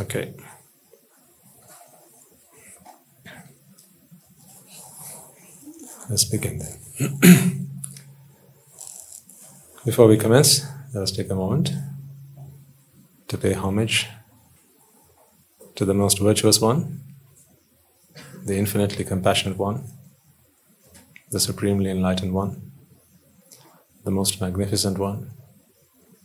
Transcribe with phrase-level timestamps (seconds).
[0.00, 0.32] Okay.
[6.08, 6.78] Let's begin then.
[9.84, 10.64] Before we commence,
[10.94, 11.72] let us take a moment
[13.28, 14.08] to pay homage
[15.74, 17.02] to the most virtuous one,
[18.46, 19.84] the infinitely compassionate one,
[21.30, 22.72] the supremely enlightened one,
[24.04, 25.32] the most magnificent one,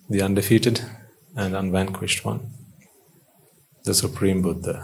[0.10, 0.82] the undefeated
[1.36, 2.55] and unvanquished one,
[3.86, 4.76] the Supreme Buddha.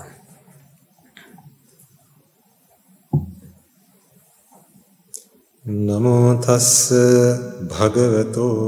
[5.66, 6.90] නමෝ තස්ස
[7.72, 8.62] භගවතෝ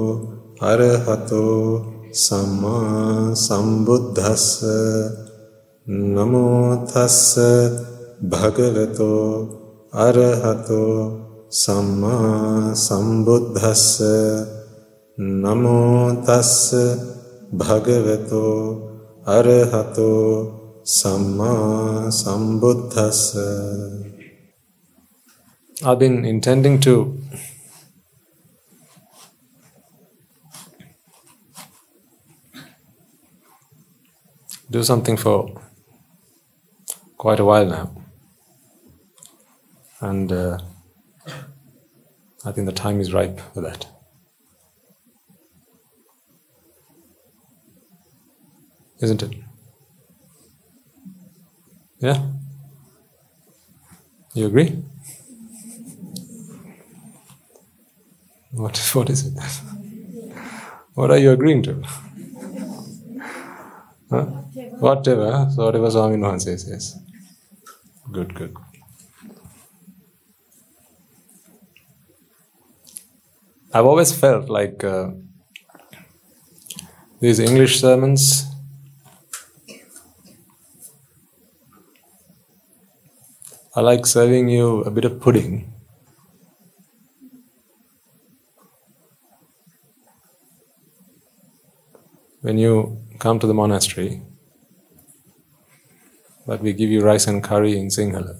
[0.61, 1.81] අරහතෝ
[2.15, 4.45] සම්මා සම්බුද්දස්ස
[6.15, 7.33] නමෝ තස්ස
[8.23, 9.25] භගවතෝ
[10.05, 10.93] අරහතෝ
[11.52, 13.88] සම්මා සම්බුද්දස්ස
[15.41, 16.57] නමෝ තස්ස
[17.52, 18.82] භගවතෝ
[19.36, 20.14] අරහතෝ
[20.98, 23.20] සම්මා සම්බුද්දස්ස
[25.80, 26.94] I've been intending to
[34.70, 35.61] do something for
[37.16, 37.91] quite a while now.
[40.00, 40.58] And uh,
[42.44, 43.86] I think the time is ripe for that.
[49.03, 49.33] Isn't it?
[51.99, 52.19] Yeah?
[54.33, 54.81] You agree?
[58.51, 59.33] What, what is it?
[60.93, 61.83] what are you agreeing to?
[64.09, 64.25] Huh?
[64.79, 65.49] Whatever.
[65.53, 66.99] So whatever Swami Mohan says, yes.
[68.11, 68.55] Good, good.
[73.73, 75.09] I've always felt like uh,
[77.19, 78.52] these English sermons
[83.75, 85.73] are like serving you a bit of pudding
[92.42, 94.21] when you come to the monastery,
[96.45, 98.36] but we give you rice and curry in Sinhala.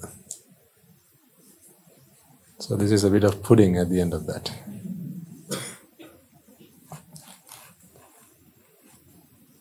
[2.58, 4.52] So this is a bit of pudding at the end of that.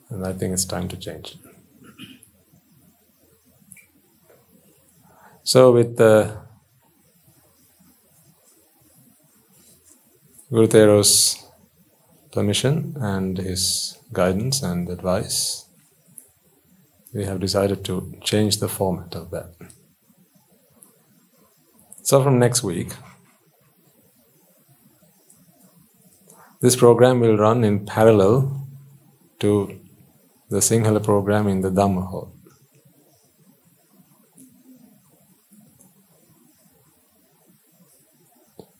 [0.09, 1.37] And I think it's time to change.
[5.45, 6.37] So with uh, the
[10.49, 11.45] Guru Thero's
[12.31, 15.65] permission and his guidance and advice,
[17.13, 19.53] we have decided to change the format of that.
[22.03, 22.93] So, from next week,
[26.61, 28.65] this program will run in parallel
[29.39, 29.79] to
[30.49, 32.32] the Sinhala program in the Dhamma Hall.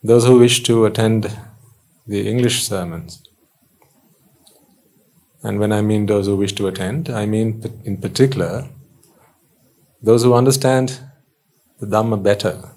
[0.04, 1.38] Those who wish to attend
[2.06, 3.24] the English sermons
[5.44, 8.70] and when I mean those who wish to attend, I mean in particular
[10.02, 11.00] those who understand
[11.80, 12.72] the Dhamma better,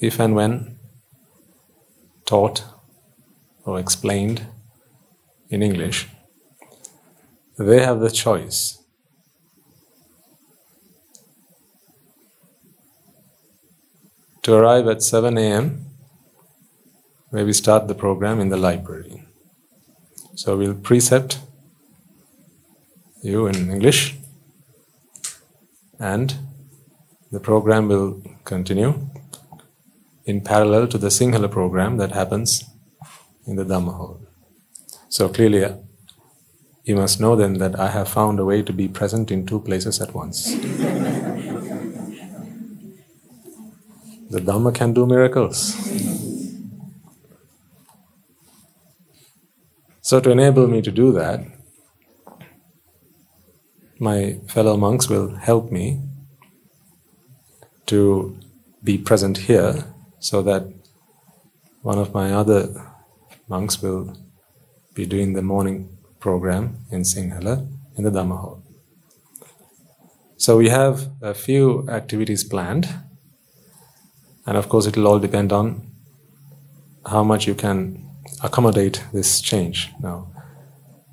[0.00, 0.78] if and when
[2.24, 2.64] taught
[3.64, 4.46] or explained
[5.48, 6.08] in English,
[7.58, 8.78] they have the choice.
[14.42, 15.85] To arrive at 7 a.m.,
[17.30, 19.24] where we start the program in the library.
[20.34, 21.38] So we'll precept
[23.22, 24.16] you in English,
[25.98, 26.34] and
[27.32, 29.08] the program will continue
[30.24, 32.64] in parallel to the Sinhala program that happens
[33.46, 34.20] in the Dhamma Hall.
[35.08, 35.76] So clearly, uh,
[36.84, 39.60] you must know then that I have found a way to be present in two
[39.60, 40.44] places at once.
[44.30, 45.74] the Dhamma can do miracles.
[50.06, 51.40] So, to enable me to do that,
[53.98, 56.00] my fellow monks will help me
[57.86, 58.38] to
[58.84, 60.62] be present here so that
[61.82, 62.68] one of my other
[63.48, 64.16] monks will
[64.94, 67.66] be doing the morning program in Sinhala
[67.96, 68.62] in the Dhamma Hall.
[70.36, 72.86] So we have a few activities planned,
[74.46, 75.90] and of course, it will all depend on
[77.04, 78.05] how much you can
[78.42, 79.92] accommodate this change.
[80.00, 80.30] Now,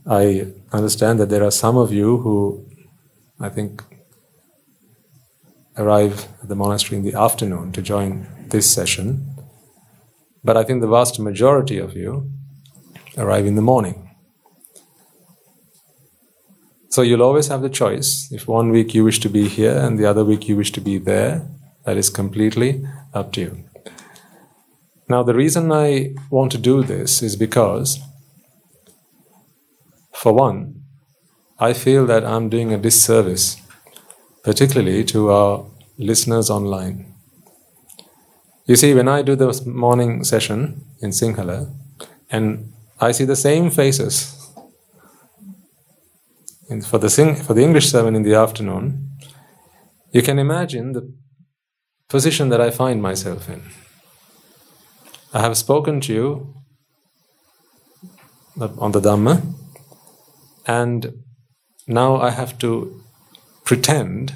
[0.06, 2.66] I understand that there are some of you who
[3.44, 3.84] I think,
[5.76, 9.36] arrive at the monastery in the afternoon to join this session.
[10.44, 12.32] But I think the vast majority of you
[13.18, 14.16] arrive in the morning.
[16.90, 18.32] So you'll always have the choice.
[18.32, 20.82] If one week you wish to be here and the other week you wish to
[20.82, 21.46] be there,
[21.86, 23.64] that is completely up to you.
[25.10, 28.00] Now, the reason I want to do this is because,
[30.14, 30.84] for one,
[31.60, 33.58] I feel that I'm doing a disservice,
[34.44, 35.66] particularly to our
[35.98, 37.14] listeners online.
[38.66, 41.70] You see, when I do the morning session in Sinhala,
[42.30, 44.40] and I see the same faces
[46.82, 49.10] for the sing, for the English sermon in the afternoon,
[50.12, 51.14] you can imagine the
[52.08, 53.62] position that I find myself in.
[55.36, 56.54] I have spoken to you
[58.60, 59.42] on the Dhamma,
[60.68, 61.24] and
[61.88, 63.02] now I have to
[63.64, 64.36] pretend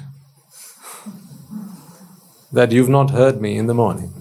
[2.52, 4.12] that you've not heard me in the morning.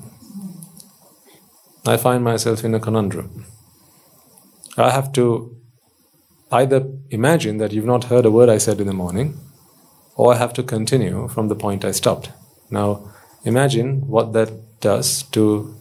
[1.87, 3.45] I find myself in a conundrum.
[4.77, 5.57] I have to
[6.51, 9.39] either imagine that you've not heard a word I said in the morning,
[10.15, 12.29] or I have to continue from the point I stopped.
[12.69, 13.11] Now,
[13.43, 15.73] imagine what that does to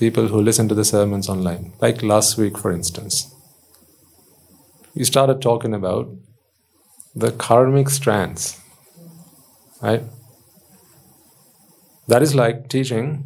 [0.00, 1.72] people who listen to the sermons online.
[1.78, 3.34] Like last week, for instance.
[4.94, 6.08] We started talking about
[7.14, 8.58] the karmic strands,
[9.82, 10.02] right?
[12.08, 13.24] That is like teaching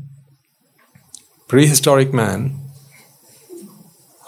[1.46, 2.58] prehistoric man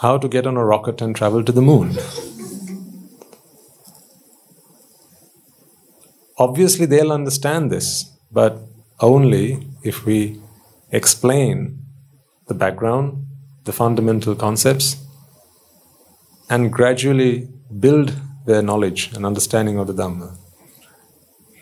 [0.01, 1.97] how to get on a rocket and travel to the moon.
[6.37, 8.61] Obviously, they'll understand this, but
[9.01, 10.39] only if we
[10.91, 11.86] explain
[12.47, 13.25] the background,
[13.65, 14.97] the fundamental concepts,
[16.49, 17.47] and gradually
[17.79, 18.13] build
[18.45, 20.37] their knowledge and understanding of the Dhamma.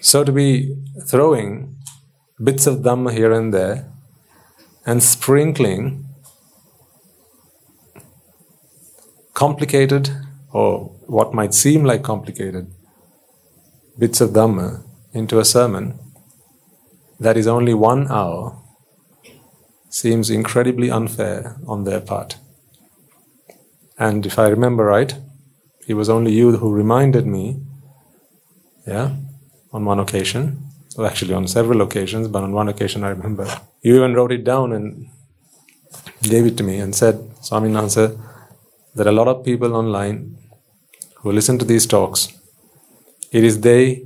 [0.01, 0.75] So, to be
[1.07, 1.75] throwing
[2.43, 3.91] bits of Dhamma here and there
[4.85, 6.05] and sprinkling
[9.33, 10.09] complicated
[10.51, 12.71] or what might seem like complicated
[13.97, 14.83] bits of Dhamma
[15.13, 15.99] into a sermon
[17.19, 18.61] that is only one hour
[19.95, 22.35] seems incredibly unfair on their part.
[23.97, 25.15] And if I remember right,
[25.87, 27.61] it was only you who reminded me,
[28.85, 29.15] yeah,
[29.71, 30.41] on one occasion,
[30.97, 33.47] well, actually on several occasions, but on one occasion I remember,
[33.83, 35.07] you even wrote it down and
[36.23, 38.19] gave it to me and said, Swaminatha,
[38.95, 40.37] there are a lot of people online
[41.19, 42.37] who listen to these talks.
[43.31, 44.05] It is they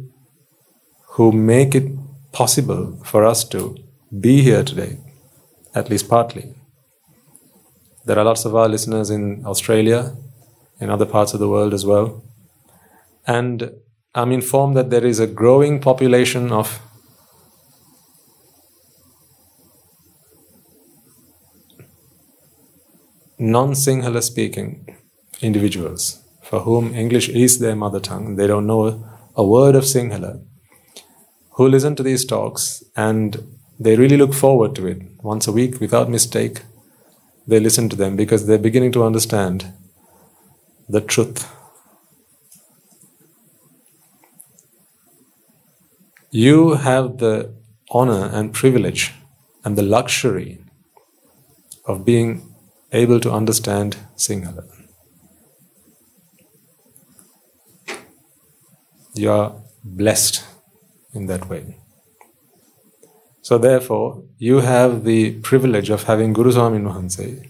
[1.14, 1.88] who make it
[2.32, 3.76] possible for us to
[4.20, 5.00] be here today
[5.80, 6.54] at least partly.
[8.06, 10.16] There are lots of our listeners in Australia,
[10.80, 12.24] in other parts of the world as well.
[13.28, 13.72] And
[14.16, 16.80] I'm informed that there is a growing population of
[23.38, 24.98] non Sinhala speaking
[25.42, 28.36] individuals for whom English is their mother tongue.
[28.36, 29.06] They don't know
[29.36, 30.44] a word of Sinhala,
[31.52, 35.80] who listen to these talks and they really look forward to it once a week
[35.80, 36.62] without mistake.
[37.48, 39.72] They listen to them because they're beginning to understand
[40.90, 41.48] the truth.
[46.32, 47.54] You have the
[47.90, 49.14] honor and privilege
[49.64, 50.60] and the luxury
[51.86, 52.54] of being
[52.92, 54.66] able to understand Sinhala.
[59.16, 60.44] You are blessed
[61.14, 61.78] in that way.
[63.42, 67.48] So therefore, you have the privilege of having Guru Swami Wahanse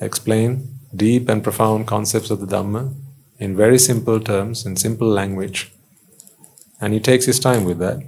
[0.00, 2.94] explain deep and profound concepts of the Dhamma
[3.38, 5.72] in very simple terms, in simple language.
[6.80, 8.02] And he takes his time with that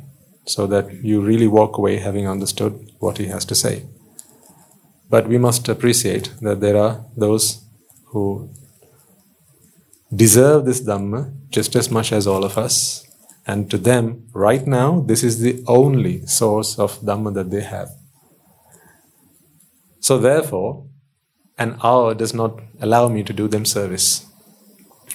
[0.44, 3.84] so that you really walk away having understood what he has to say.
[5.10, 7.64] But we must appreciate that there are those
[8.06, 8.50] who
[10.14, 13.07] deserve this Dhamma just as much as all of us,
[13.48, 17.88] and to them, right now, this is the only source of Dhamma that they have.
[20.00, 20.84] So, therefore,
[21.56, 24.26] an hour does not allow me to do them service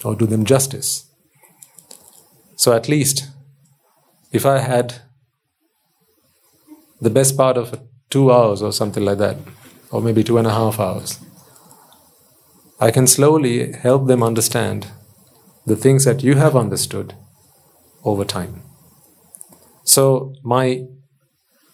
[0.04, 1.08] or do them justice.
[2.56, 3.28] So, at least,
[4.32, 4.96] if I had
[7.00, 9.36] the best part of two hours or something like that,
[9.92, 11.20] or maybe two and a half hours,
[12.80, 14.88] I can slowly help them understand
[15.66, 17.14] the things that you have understood
[18.04, 18.62] over time.
[19.84, 20.86] So, my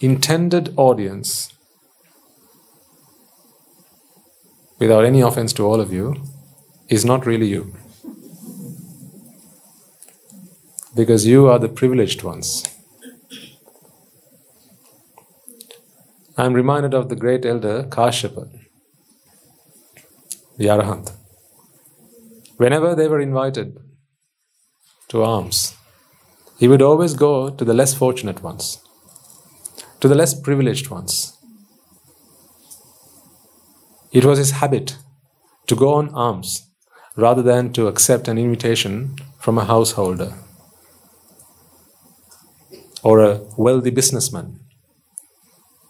[0.00, 1.52] intended audience,
[4.78, 6.16] without any offense to all of you,
[6.88, 7.74] is not really you.
[10.94, 12.64] Because you are the privileged ones.
[16.36, 18.48] I am reminded of the great elder Kashyapa,
[20.56, 21.12] the Arahant.
[22.56, 23.78] Whenever they were invited
[25.08, 25.74] to alms,
[26.60, 28.78] he would always go to the less fortunate ones,
[30.00, 31.38] to the less privileged ones.
[34.12, 34.96] It was his habit
[35.68, 36.66] to go on alms
[37.16, 40.34] rather than to accept an invitation from a householder
[43.02, 44.60] or a wealthy businessman.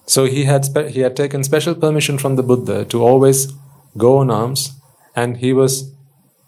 [0.06, 3.52] So he had, spe- he had taken special permission from the Buddha to always
[3.96, 4.72] go on alms,
[5.16, 5.92] and he was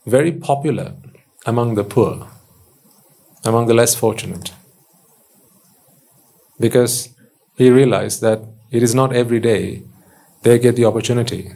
[0.07, 0.95] very popular
[1.45, 2.29] among the poor,
[3.45, 4.53] among the less fortunate.
[6.59, 7.09] Because
[7.57, 9.85] he realized that it is not every day
[10.43, 11.53] they get the opportunity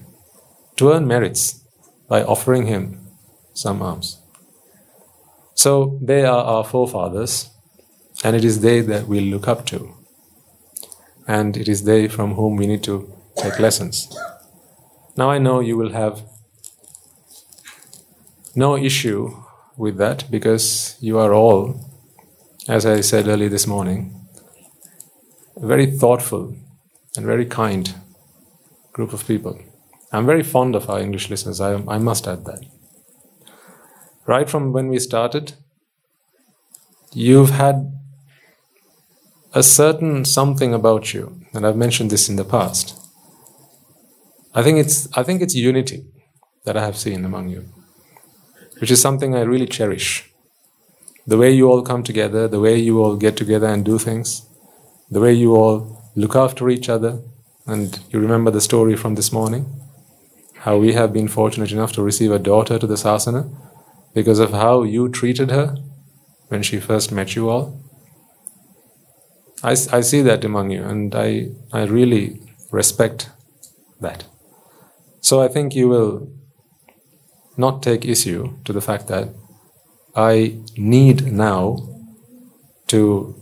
[0.77, 1.65] to earn merits
[2.09, 3.09] by offering him
[3.55, 4.21] some alms.
[5.55, 7.51] So they are our forefathers,
[8.23, 9.95] and it is they that we look up to.
[11.27, 14.09] And it is they from whom we need to take lessons.
[15.17, 16.23] Now I know you will have
[18.55, 19.43] no issue
[19.77, 21.81] with that because you are all,
[22.69, 24.27] as I said early this morning,
[25.57, 26.57] a very thoughtful
[27.17, 27.95] and very kind
[28.93, 29.59] group of people.
[30.13, 32.65] I'm very fond of our English listeners, I, I must add that.
[34.27, 35.53] Right from when we started,
[37.13, 37.93] you've had
[39.53, 42.95] a certain something about you, and I've mentioned this in the past.
[44.55, 46.07] I think it's I think it's unity
[46.65, 47.65] that I have seen among you,
[48.79, 50.31] which is something I really cherish.
[51.27, 54.47] The way you all come together, the way you all get together and do things,
[55.11, 57.21] the way you all look after each other,
[57.67, 59.67] and you remember the story from this morning,
[60.59, 63.51] how we have been fortunate enough to receive a daughter to the sasana
[64.15, 65.77] because of how you treated her
[66.49, 67.81] when she first met you all.
[69.63, 72.41] I, I see that among you, and I, I really
[72.71, 73.31] respect
[74.01, 74.25] that.
[75.21, 76.31] So I think you will
[77.57, 79.29] not take issue to the fact that
[80.15, 81.77] I need now
[82.89, 83.35] to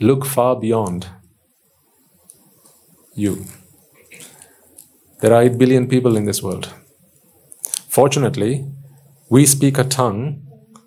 [0.00, 1.06] look far beyond
[3.14, 3.46] you.
[5.20, 6.70] There are 8 billion people in this world.
[7.88, 8.66] Fortunately,
[9.30, 10.42] we speak a tongue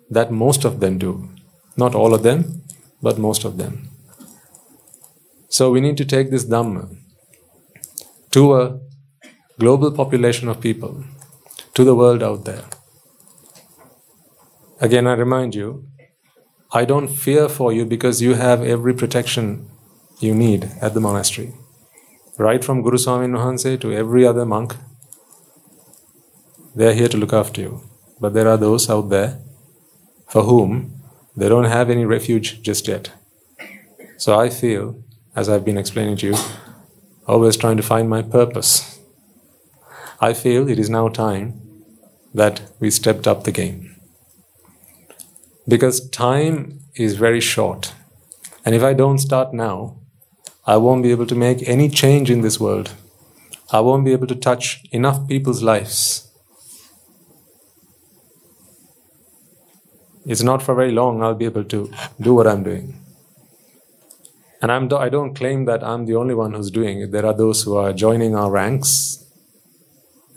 [0.08, 1.28] that most of them do.
[1.76, 2.62] Not all of them,
[3.02, 3.88] but most of them.
[5.48, 6.96] So we need to take this Dhamma
[8.30, 8.78] to a
[9.58, 11.04] global population of people,
[11.74, 12.64] to the world out there.
[14.80, 15.86] Again, I remind you,
[16.72, 19.68] I don't fear for you because you have every protection
[20.20, 21.52] you need at the monastery.
[22.38, 24.76] Right from Guru Swami Wahanse to every other monk,
[26.74, 27.82] they are here to look after you.
[28.20, 29.38] But there are those out there
[30.28, 31.02] for whom
[31.36, 33.12] they don't have any refuge just yet.
[34.16, 35.02] So I feel,
[35.34, 36.36] as I've been explaining to you,
[37.26, 38.89] always trying to find my purpose.
[40.20, 41.60] I feel it is now time
[42.34, 43.96] that we stepped up the game.
[45.66, 47.94] Because time is very short.
[48.64, 49.96] And if I don't start now,
[50.66, 52.94] I won't be able to make any change in this world.
[53.72, 56.30] I won't be able to touch enough people's lives
[60.26, 62.96] it's not for very long I'll be able to do what I'm doing.
[64.62, 67.12] And I'm, I don't claim that I'm the only one who's doing it.
[67.12, 69.19] There are those who are joining our ranks,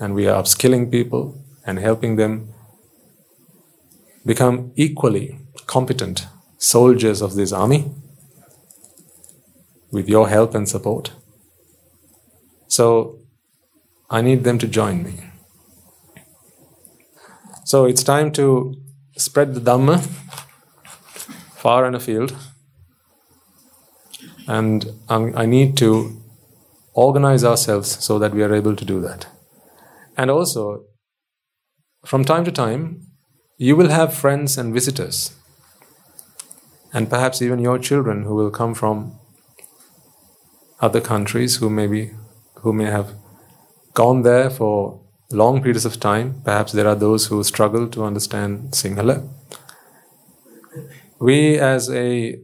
[0.04, 1.22] and we are upskilling people
[1.66, 2.54] and helping them
[4.26, 7.80] become equally competent soldiers of this army
[9.92, 11.12] with your help and support.
[12.68, 13.20] So
[14.10, 15.14] I need them to join me.
[17.64, 18.76] So it's time to
[19.16, 20.00] spread the Dhamma
[21.56, 22.36] far and afield.
[24.48, 26.22] And I need to
[26.94, 29.28] organize ourselves so that we are able to do that.
[30.16, 30.84] And also,
[32.06, 33.02] from time to time,
[33.58, 35.36] you will have friends and visitors,
[36.94, 39.18] and perhaps even your children who will come from
[40.80, 42.12] other countries who may be,
[42.56, 43.14] who may have
[43.94, 45.02] gone there for
[45.32, 46.42] long periods of time.
[46.44, 49.28] Perhaps there are those who struggle to understand Sinhala.
[51.20, 52.40] We, as a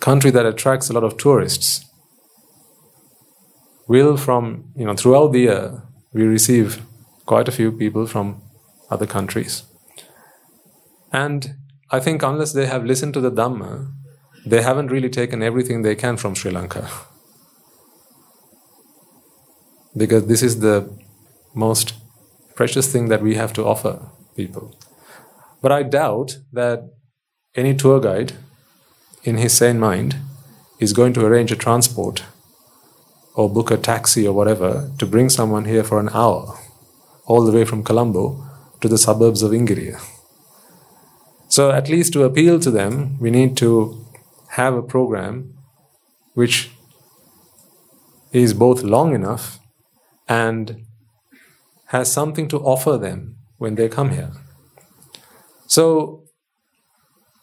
[0.00, 1.84] country that attracts a lot of tourists,
[3.86, 6.82] will from, you know, throughout the year, we receive
[7.26, 8.42] quite a few people from
[8.90, 9.64] other countries.
[11.12, 11.54] And
[11.90, 13.92] I think unless they have listened to the Dhamma,
[14.46, 16.88] they haven't really taken everything they can from Sri Lanka.
[19.96, 20.88] because this is the
[21.54, 21.94] most
[22.54, 24.76] precious thing that we have to offer people.
[25.62, 26.90] But I doubt that
[27.54, 28.32] any tour guide
[29.22, 30.16] in his sane mind
[30.78, 32.24] is going to arrange a transport
[33.34, 36.58] or book a taxi or whatever to bring someone here for an hour,
[37.26, 38.42] all the way from Colombo
[38.80, 40.00] to the suburbs of Ingiriya.
[41.48, 44.04] So, at least to appeal to them, we need to
[44.50, 45.54] have a program
[46.34, 46.70] which
[48.32, 49.60] is both long enough
[50.28, 50.84] and
[51.86, 54.32] has something to offer them when they come here.
[55.66, 56.24] So,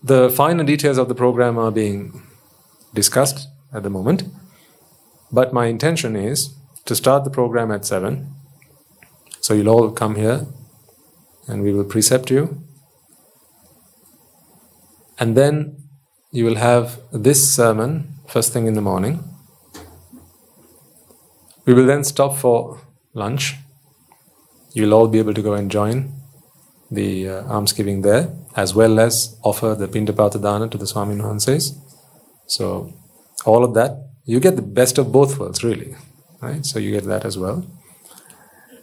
[0.03, 2.23] the finer details of the program are being
[2.93, 4.23] discussed at the moment,
[5.31, 8.33] but my intention is to start the program at 7.
[9.39, 10.45] So, you'll all come here
[11.47, 12.63] and we will precept you.
[15.19, 15.77] And then
[16.31, 19.23] you will have this sermon first thing in the morning.
[21.65, 22.81] We will then stop for
[23.13, 23.55] lunch.
[24.73, 26.13] You'll all be able to go and join
[26.89, 31.77] the uh, almsgiving there, as well as offer the Pindapata Dana to the Swami Wahanses.
[32.47, 32.93] So,
[33.45, 35.93] all of that, you get the best of both worlds, really.
[36.41, 36.65] Right?
[36.65, 37.65] So, you get that as well.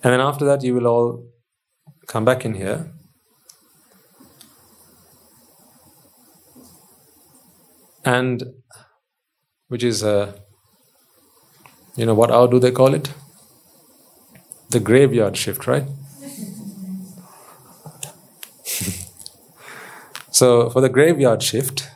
[0.03, 1.25] And then after that, you will all
[2.07, 2.93] come back in here.
[8.05, 8.43] And
[9.69, 10.37] which is, uh,
[11.97, 13.15] you know, what hour do they call it?
[14.69, 15.85] The graveyard shift, right?
[20.31, 21.89] so, for the graveyard shift,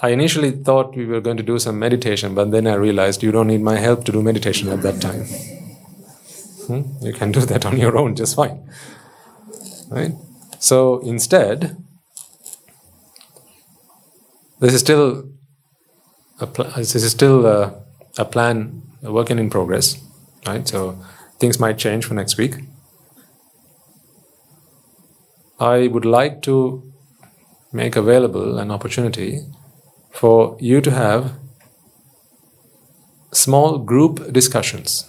[0.00, 3.32] I initially thought we were going to do some meditation, but then I realized you
[3.32, 5.24] don't need my help to do meditation at that time.
[6.66, 6.82] Hmm?
[7.04, 8.70] You can do that on your own just fine.
[9.88, 10.12] Right?
[10.60, 11.76] So instead,
[14.60, 15.28] this is still
[16.40, 17.82] a pl- this is still a,
[18.18, 20.00] a plan, a working in progress.
[20.46, 20.68] Right?
[20.68, 20.96] So
[21.40, 22.54] things might change for next week.
[25.58, 26.84] I would like to
[27.72, 29.40] make available an opportunity
[30.10, 31.34] for you to have
[33.32, 35.08] small group discussions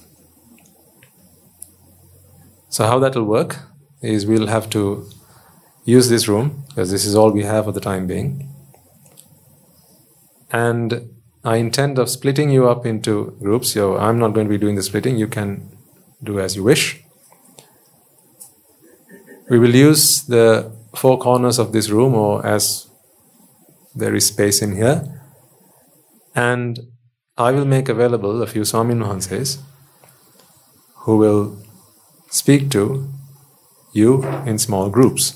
[2.70, 3.58] so, how that will work
[4.02, 5.10] is we'll have to
[5.86, 8.48] use this room because this is all we have for the time being.
[10.52, 11.10] And
[11.44, 13.74] I intend of splitting you up into groups.
[13.74, 15.78] So, I'm not going to be doing the splitting, you can
[16.22, 17.04] do as you wish.
[19.50, 22.88] We will use the four corners of this room, or as
[23.96, 25.04] there is space in here,
[26.36, 26.80] and
[27.38, 29.60] I will make available a few Swami Wahanses
[31.04, 31.58] who will
[32.30, 33.08] speak to
[33.94, 35.34] you in small groups.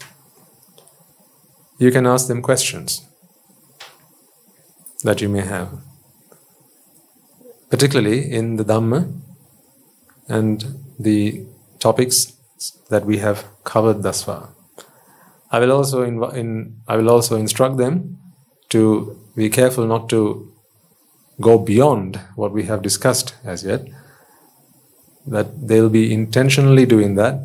[1.80, 3.06] You can ask them questions
[5.04, 5.70] that you may have,
[7.70, 9.12] particularly in the Dhamma
[10.28, 10.63] and
[11.00, 11.46] the
[11.80, 12.34] topics
[12.89, 14.50] that we have covered thus far.
[15.52, 18.18] I will also in, I will also instruct them
[18.76, 18.84] to
[19.36, 20.22] be careful not to
[21.42, 23.88] go beyond what we have discussed as yet
[25.26, 27.40] that they'll be intentionally doing that,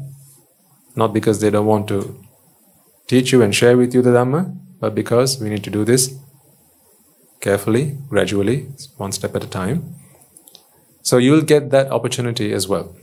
[0.97, 2.25] not because they don't want to
[3.07, 6.15] teach you and share with you the Dhamma, but because we need to do this
[7.41, 9.95] carefully, gradually, one step at a time.
[11.03, 12.95] So you'll get that opportunity as well.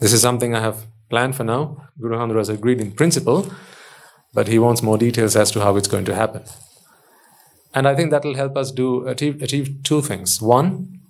[0.00, 1.88] This is something I have planned for now.
[2.00, 3.50] Guru Handra has agreed in principle,
[4.34, 6.42] but he wants more details as to how it's going to happen.
[7.74, 10.42] And I think that will help us do achieve, achieve two things.
[10.42, 11.00] One,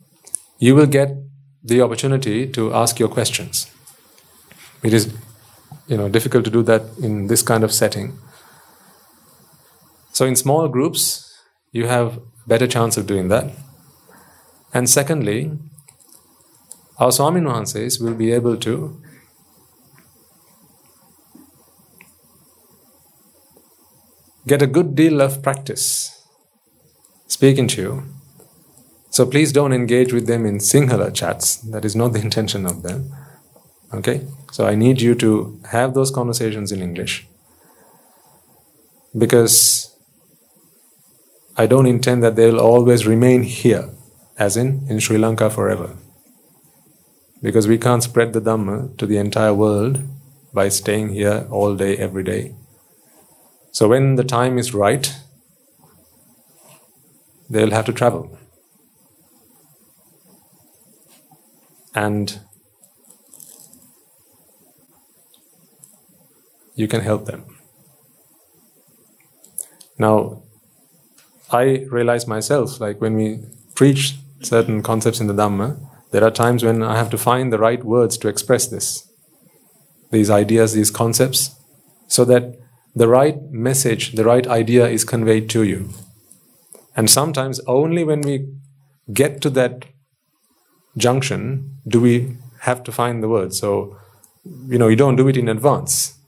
[0.59, 1.17] you will get
[1.63, 3.71] the opportunity to ask your questions.
[4.83, 5.13] It is,
[5.89, 8.19] you know, difficult to do that in this kind of setting.
[10.13, 11.29] So in small groups,
[11.73, 13.51] you have better chance of doing that.
[14.75, 15.59] And secondly,
[16.99, 19.01] our Swami Wahanses will be able to
[24.47, 26.22] get a good deal of practice
[27.37, 27.95] speaking to you
[29.13, 31.57] so please don't engage with them in Sinhala chats.
[31.57, 33.13] That is not the intention of them.
[33.93, 34.27] Okay?
[34.53, 37.27] So I need you to have those conversations in English.
[39.17, 39.95] Because
[41.59, 43.91] I don't intend that they'll always remain here,
[44.39, 45.91] as in in Sri Lanka forever.
[47.43, 50.01] Because we can't spread the Dhamma to the entire world
[50.55, 52.55] by staying here all day, every day.
[53.73, 55.15] So when the time is right,
[57.53, 58.39] they'll have to travel.
[61.95, 62.41] and
[66.75, 67.45] you can help them.
[69.99, 70.43] Now,
[71.51, 73.41] I realize myself, like when we
[73.75, 75.79] preach certain concepts in the Dhamma,
[76.11, 79.09] there are times when I have to find the right words to express this,
[80.11, 81.55] these ideas, these concepts,
[82.09, 82.59] so that
[82.95, 85.91] the right message, the right idea is conveyed to you.
[86.97, 88.49] And sometimes only when we
[89.13, 89.87] get to that
[90.97, 93.55] junction do we have to find the word.
[93.55, 93.97] So,
[94.67, 96.19] you know, you don't do it in advance.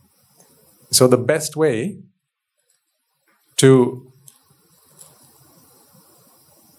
[0.91, 1.99] So the best way
[3.57, 4.13] to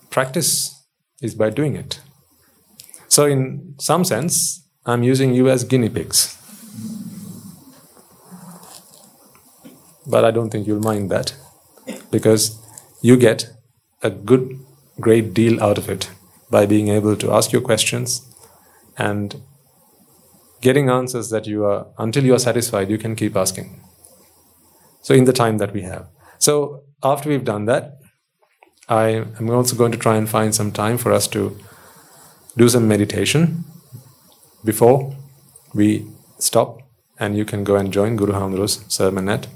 [0.10, 0.84] practice
[1.21, 2.00] is by doing it.
[3.08, 6.38] So, in some sense, I'm using you as guinea pigs.
[10.06, 11.34] But I don't think you'll mind that
[12.12, 12.62] because
[13.02, 13.55] you get
[14.06, 14.60] a good,
[15.00, 16.10] great deal out of it
[16.50, 18.22] by being able to ask your questions
[18.98, 19.41] and
[20.62, 23.82] getting answers that you are, until you are satisfied, you can keep asking.
[25.02, 26.08] So, in the time that we have.
[26.38, 28.00] So, after we've done that,
[28.88, 29.08] I
[29.39, 31.58] am also going to try and find some time for us to
[32.58, 33.65] do some meditation
[34.63, 35.15] before
[35.74, 36.08] we
[36.39, 36.80] stop,
[37.20, 39.48] and you can go and join Guru Hamdaru's sermon at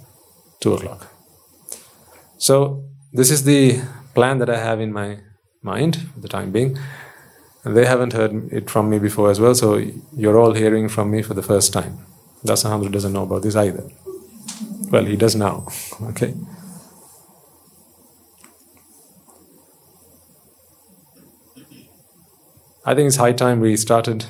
[0.60, 1.08] 2 o'clock.
[2.38, 2.84] So,
[3.14, 3.82] this is the
[4.20, 5.10] plan that I have in my
[5.62, 6.78] mind for the time being.
[7.64, 9.68] And they haven't heard it from me before as well, so
[10.22, 11.94] you're all hearing from me for the first time.
[12.46, 13.86] Dasa Hamdru doesn't know about this either.
[14.92, 15.68] Well, he does now,
[16.10, 16.34] okay?
[22.86, 24.26] I think it's high time we started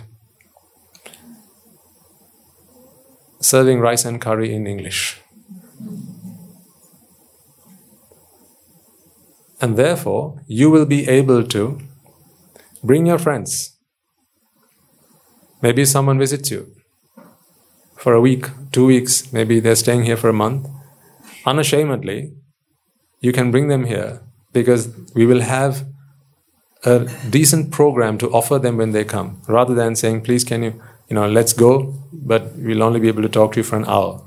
[3.39, 5.19] serving rice and curry in English.
[9.61, 11.79] And therefore, you will be able to
[12.83, 13.77] bring your friends.
[15.61, 16.73] Maybe someone visits you
[17.99, 20.67] for a week, two weeks, maybe they're staying here for a month.
[21.45, 22.31] Unashamedly,
[23.19, 24.21] you can bring them here
[24.53, 25.85] because we will have
[26.85, 30.81] a decent program to offer them when they come rather than saying, please, can you,
[31.09, 33.85] you know, let's go, but we'll only be able to talk to you for an
[33.85, 34.25] hour.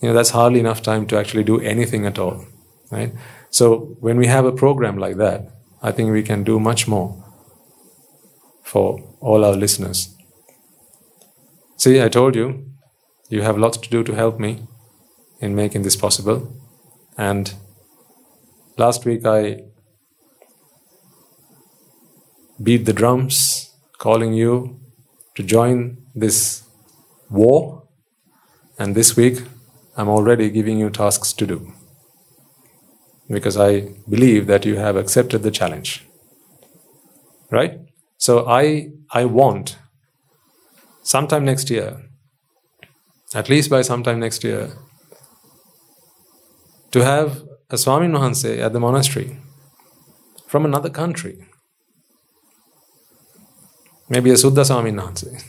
[0.00, 2.44] You know, that's hardly enough time to actually do anything at all,
[2.92, 3.12] right?
[3.50, 5.50] So when we have a program like that,
[5.82, 7.24] I think we can do much more
[8.62, 10.14] for all our listeners.
[11.76, 12.66] See, I told you,
[13.28, 14.66] you have lots to do to help me
[15.40, 16.52] in making this possible.
[17.16, 17.54] And
[18.76, 19.62] last week I
[22.62, 24.80] beat the drums, calling you
[25.36, 26.64] to join this
[27.30, 27.84] war.
[28.78, 29.42] And this week
[29.96, 31.72] I'm already giving you tasks to do
[33.28, 36.04] because I believe that you have accepted the challenge.
[37.50, 37.78] Right?
[38.16, 39.78] So I, I want
[41.02, 42.02] sometime next year,
[43.34, 44.72] at least by sometime next year,
[46.90, 49.38] to have a Swami Wahanse at the monastery
[50.46, 51.46] from another country.
[54.08, 55.44] Maybe a Suddha Swami Wahanse.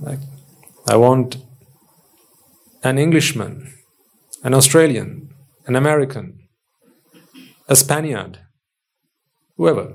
[0.00, 0.20] Like,
[0.88, 1.38] I want
[2.84, 3.73] an Englishman
[4.44, 5.34] an Australian,
[5.66, 6.38] an American,
[7.66, 8.38] a Spaniard,
[9.56, 9.94] whoever.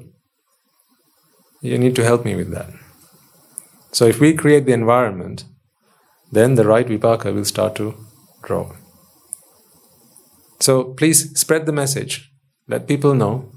[1.61, 2.71] You need to help me with that.
[3.91, 5.45] So if we create the environment,
[6.31, 7.93] then the right vipaka will start to
[8.41, 8.75] grow.
[10.59, 12.31] So please spread the message.
[12.67, 13.51] Let people know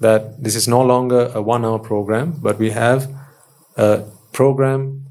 [0.00, 3.08] that this is no longer a one hour program, but we have
[3.76, 4.02] a
[4.32, 5.06] program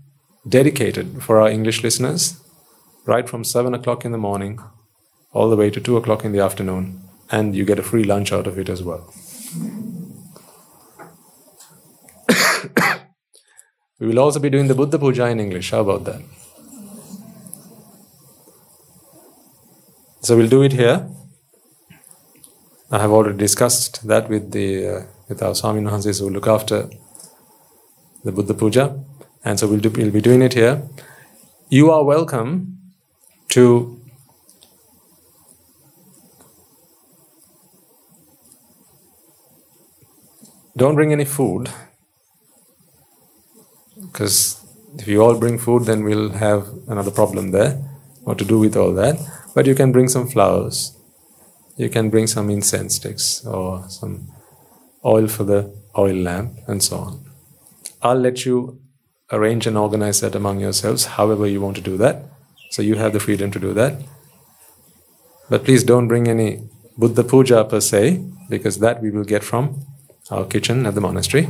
[0.48, 2.42] dedicated for our English listeners
[3.06, 4.60] right from 7 o'clock in the morning
[5.38, 8.34] all the way to 2 o'clock in the afternoon, and you get a free lunch
[8.34, 9.14] out of it as well.
[14.00, 15.70] we will also be doing the Buddha Puja in English.
[15.72, 16.22] How about that?
[20.22, 21.08] So we'll do it here.
[22.90, 26.90] I have already discussed that with the uh, with our Swami Wahanses who look after
[28.24, 28.86] the Buddha Puja,
[29.46, 30.82] and so we'll, do, we'll be doing it here.
[31.70, 32.78] You are welcome
[33.50, 33.97] to
[40.78, 41.70] Don't bring any food
[44.00, 44.64] because
[45.00, 47.72] if you all bring food, then we'll have another problem there.
[48.22, 49.16] What to do with all that?
[49.56, 50.96] But you can bring some flowers.
[51.78, 54.28] You can bring some incense sticks or some
[55.04, 57.26] oil for the oil lamp and so on.
[58.04, 58.80] I'll let you
[59.32, 62.24] arrange and organize that among yourselves, however you want to do that.
[62.70, 64.00] So you have the freedom to do that.
[65.50, 69.86] But please don't bring any Buddha puja per se, because that we will get from
[70.30, 71.50] our kitchen at the monastery.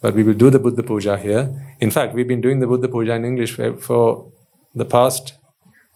[0.00, 1.76] But we will do the Buddha Puja here.
[1.80, 4.30] In fact, we've been doing the Buddha Puja in English for
[4.74, 5.34] the past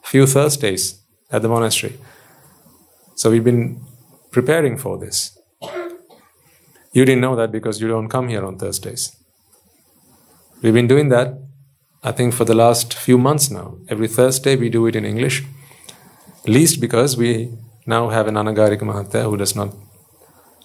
[0.03, 1.99] few Thursdays at the monastery.
[3.15, 3.81] So we've been
[4.31, 5.39] preparing for this.
[6.93, 9.17] You didn't know that because you don't come here on Thursdays.
[10.63, 11.39] We've been doing that,
[12.03, 13.77] I think, for the last few months now.
[13.89, 15.45] Every Thursday we do it in English,
[16.47, 17.53] least because we
[17.87, 19.75] now have an Anagarika Mahatya who does not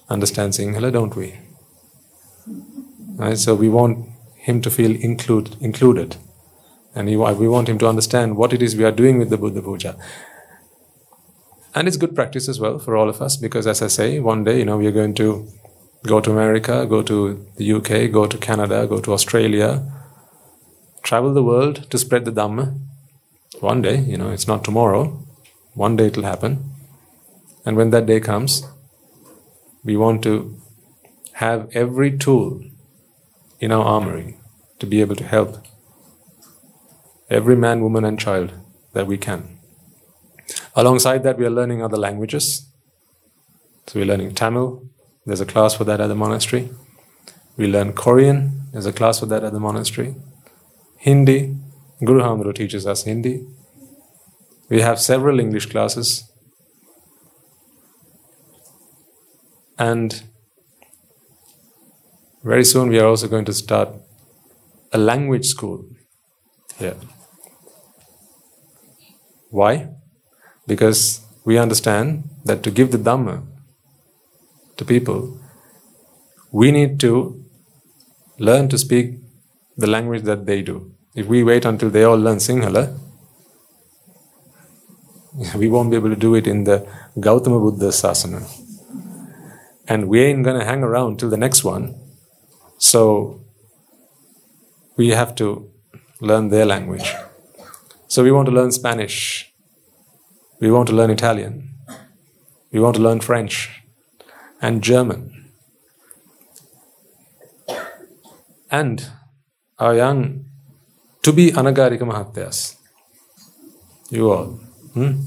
[0.10, 1.40] understand Sinhala, don't we?
[3.16, 3.38] Right?
[3.38, 6.18] So we want him to feel include, included.
[6.94, 9.62] And we want him to understand what it is we are doing with the Buddha
[9.62, 9.98] Puja.
[11.74, 14.46] And it's good practice as well for all of us because, as I say, one
[14.46, 15.46] day, you know, we are going to
[16.04, 19.84] go to America, go to the UK, go to Canada, go to Australia,
[21.04, 22.80] travel the world to spread the Dhamma.
[23.60, 25.26] One day, you know, it's not tomorrow,
[25.74, 26.72] one day it'll happen.
[27.66, 28.64] And when that day comes,
[29.86, 30.60] we want to
[31.34, 32.62] have every tool
[33.60, 34.38] in our armory
[34.80, 35.66] to be able to help
[37.30, 38.52] every man, woman, and child
[38.94, 39.60] that we can.
[40.76, 42.68] Alongside that, we are learning other languages.
[43.88, 44.84] So we're learning Tamil,
[45.26, 46.70] there's a class for that at the monastery.
[47.58, 50.16] We learn Korean, there's a class for that at the monastery.
[50.98, 51.56] Hindi,
[52.04, 53.48] Guru Hamro teaches us Hindi.
[54.70, 56.30] We have several English classes.
[59.78, 60.24] And
[62.44, 63.90] very soon we are also going to start
[64.94, 65.86] a language school
[66.78, 66.96] here.
[69.50, 69.90] Why?
[70.68, 73.44] Because we understand that to give the Dhamma
[74.78, 75.40] to people,
[76.52, 77.44] we need to
[78.40, 79.20] learn to speak
[79.78, 80.94] the language that they do.
[81.16, 82.98] If we wait until they all learn Sinhala,
[85.56, 86.88] we won't be able to do it in the
[87.20, 88.65] Gautama Buddha Sasana.
[89.88, 91.96] And we ain't gonna hang around till the next one.
[92.78, 93.42] So
[94.98, 95.70] we have to
[96.22, 97.14] learn their language.
[98.08, 99.52] So we want to learn Spanish.
[100.60, 101.76] We want to learn Italian.
[102.72, 103.84] We want to learn French
[104.62, 105.52] and German.
[108.72, 109.10] And
[109.80, 110.46] our young
[111.22, 112.76] to be Anagarika Mahatyas.
[114.10, 114.46] You all.
[114.94, 115.22] Hmm?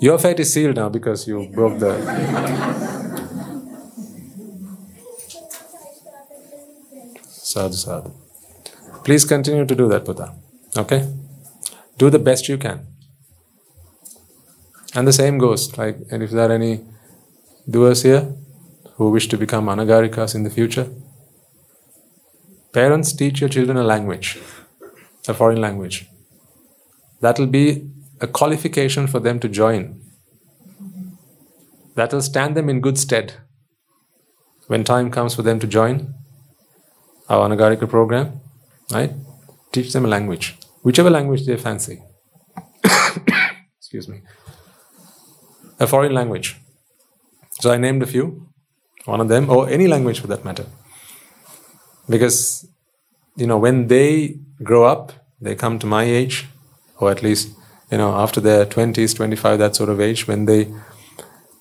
[0.00, 2.95] Your fate is sealed now because you broke the.
[7.56, 8.10] Sadhu, sadhu.
[9.04, 10.34] Please continue to do that, Buddha.
[10.76, 11.00] Okay?
[11.96, 12.86] Do the best you can.
[14.94, 16.74] And the same goes, like, and if there are any
[17.68, 18.24] doers here
[18.96, 20.88] who wish to become anagarikas in the future,
[22.72, 24.38] parents teach your children a language,
[25.28, 26.06] a foreign language.
[27.20, 27.90] That will be
[28.20, 30.00] a qualification for them to join.
[31.94, 33.34] That will stand them in good stead
[34.66, 36.14] when time comes for them to join
[37.28, 38.40] our anagarika program,
[38.92, 39.12] right?
[39.72, 42.02] Teach them a language, whichever language they fancy.
[43.78, 44.22] Excuse me.
[45.78, 46.56] A foreign language.
[47.60, 48.48] So I named a few,
[49.04, 50.66] one of them, or any language for that matter.
[52.08, 52.68] Because,
[53.36, 56.46] you know, when they grow up, they come to my age,
[56.98, 57.50] or at least,
[57.90, 60.72] you know, after their 20s, 25, that sort of age, when they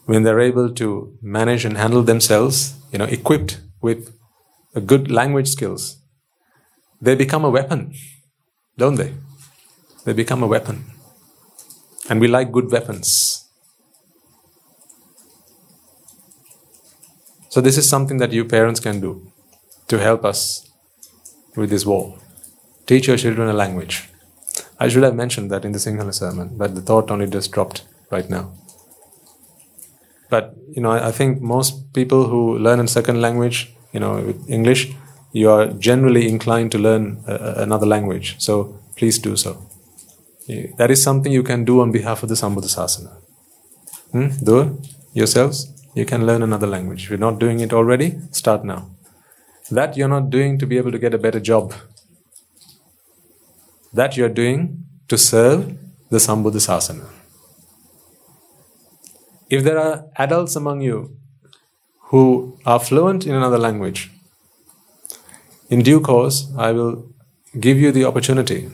[0.06, 4.14] when they're able to manage and handle themselves, you know, equipped with
[4.82, 5.98] good language skills,
[7.02, 7.94] they become a weapon,
[8.78, 9.14] don't they?
[10.06, 10.86] They become a weapon.
[12.10, 13.46] And we like good weapons.
[17.50, 19.32] So, this is something that you parents can do
[19.88, 20.70] to help us
[21.56, 22.20] with this war.
[22.86, 24.10] Teach your children a language.
[24.80, 27.86] I should have mentioned that in the Sinhala sermon, but the thought only just dropped
[28.12, 28.52] right now.
[30.30, 34.14] But you know, I, I think most people who learn a second language, you know,
[34.48, 34.82] English,
[35.32, 38.36] you are generally inclined to learn a, another language.
[38.48, 39.52] So please do so.
[40.80, 43.14] That is something you can do on behalf of the Sambuddha Sasana.
[44.12, 44.28] Hmm?
[44.50, 44.58] Do
[45.14, 45.58] yourselves
[45.96, 47.04] you can learn another language.
[47.04, 48.92] If you're not doing it already, start now.
[49.72, 51.74] That you're not doing to be able to get a better job.
[53.94, 55.78] That you're doing to serve
[56.10, 57.08] the Sambuddha Sasana.
[59.50, 61.18] If there are adults among you
[62.16, 64.10] who are fluent in another language,
[65.70, 67.12] in due course, I will
[67.60, 68.70] give you the opportunity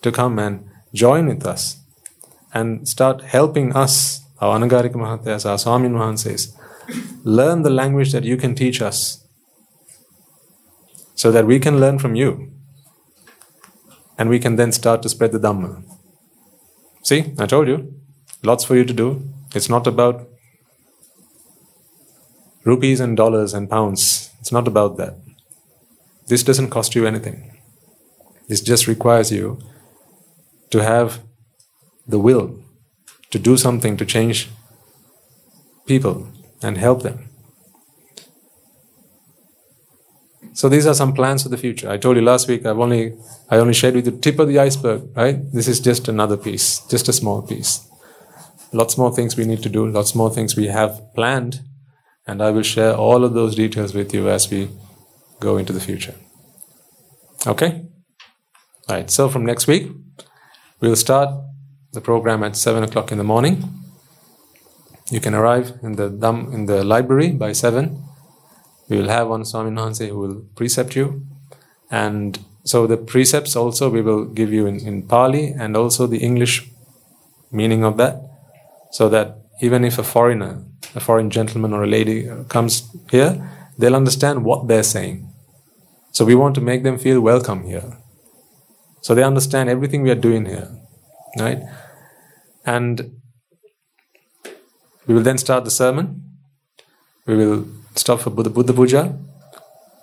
[0.00, 1.76] to come and join with us
[2.52, 6.56] and start helping us our Anagarika Mahatyas, our Swamin Wahanses,
[7.22, 9.24] learn the language that you can teach us
[11.14, 12.50] so that we can learn from you
[14.18, 15.84] and we can then start to spread the Dhamma.
[17.04, 17.94] See, I told you,
[18.42, 19.22] lots for you to do.
[19.54, 20.31] It's not about
[22.64, 24.30] rupees and dollars and pounds.
[24.40, 25.16] It's not about that.
[26.26, 27.58] This doesn't cost you anything.
[28.48, 29.58] This just requires you
[30.70, 31.20] to have
[32.06, 32.58] the will
[33.30, 34.48] to do something to change
[35.86, 36.28] people
[36.62, 37.28] and help them.
[40.54, 41.88] So these are some plans for the future.
[41.90, 43.16] I told you last week I've only
[43.50, 45.50] I only shared with you the tip of the iceberg, right?
[45.52, 47.88] This is just another piece, just a small piece.
[48.72, 51.60] Lots more things we need to do, lots more things we have planned,
[52.26, 54.68] and I will share all of those details with you as we
[55.40, 56.14] go into the future.
[57.46, 57.86] Okay?
[58.88, 59.10] Right.
[59.10, 59.90] So from next week,
[60.80, 61.30] we'll start
[61.92, 63.62] the program at seven o'clock in the morning.
[65.10, 68.04] You can arrive in the dam in the library by seven.
[68.88, 71.26] We will have one Swami Wahanse who will precept you,
[71.90, 76.18] and so the precepts also we will give you in, in Pali and also the
[76.18, 76.68] English
[77.50, 78.22] meaning of that,
[78.90, 80.64] so that even if a foreigner,
[80.96, 83.32] a foreign gentleman or a lady comes here,
[83.78, 85.32] they'll understand what they're saying.
[86.10, 87.96] So we want to make them feel welcome here.
[89.02, 90.68] So they understand everything we are doing here.
[91.38, 91.62] Right?
[92.66, 93.12] And
[95.06, 96.06] we will then start the sermon.
[97.26, 99.16] We will stop for Buddha, Buddha Puja,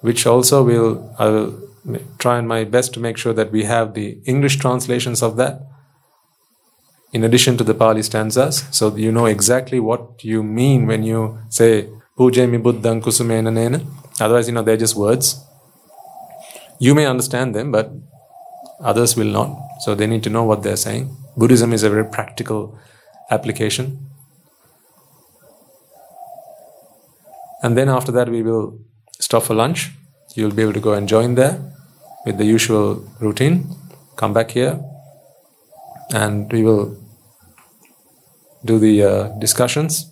[0.01, 1.69] which also will I will
[2.17, 5.68] try my best to make sure that we have the English translations of that
[7.11, 11.39] in addition to the Pali stanzas, so you know exactly what you mean when you
[11.49, 13.81] say "Puja Pujami Buddhang Kusumena Nena.
[14.19, 15.43] Otherwise, you know, they're just words.
[16.79, 17.91] You may understand them, but
[18.81, 19.57] others will not.
[19.81, 21.15] So they need to know what they're saying.
[21.35, 22.77] Buddhism is a very practical
[23.31, 24.09] application.
[27.63, 28.79] And then after that, we will
[29.19, 29.91] stop for lunch.
[30.35, 31.59] You'll be able to go and join there
[32.25, 33.75] with the usual routine.
[34.15, 34.79] Come back here,
[36.13, 36.97] and we will
[38.65, 40.11] do the uh, discussions.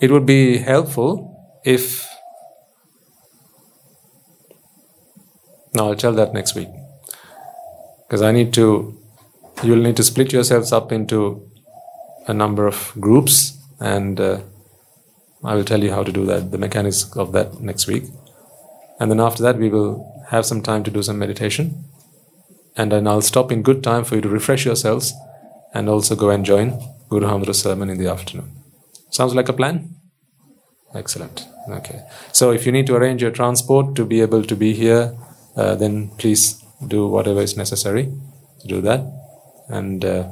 [0.00, 2.06] It would be helpful if.
[5.74, 6.68] No, I'll tell that next week.
[8.06, 8.94] Because I need to.
[9.62, 11.50] You'll need to split yourselves up into
[12.28, 14.40] a number of groups, and uh,
[15.42, 18.04] I will tell you how to do that, the mechanics of that next week.
[19.00, 21.84] And then after that, we will have some time to do some meditation
[22.78, 25.12] and then I'll stop in good time for you to refresh yourselves
[25.74, 28.52] and also go and join Guru Hamdra's sermon in the afternoon.
[29.10, 29.96] Sounds like a plan?
[30.94, 31.44] Excellent.
[31.68, 32.00] Okay.
[32.32, 35.18] So if you need to arrange your transport to be able to be here,
[35.56, 38.12] uh, then please do whatever is necessary
[38.60, 39.00] to do that,
[39.68, 40.28] and uh,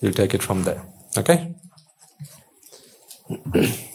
[0.00, 0.84] you'll take it from there.
[1.16, 1.54] Okay.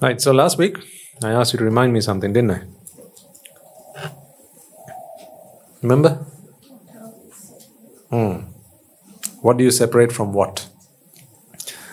[0.00, 0.76] Right, so last week
[1.22, 2.62] I asked you to remind me something, didn't I?
[5.82, 6.26] Remember?
[8.10, 8.36] Hmm.
[9.40, 10.68] What do you separate from what?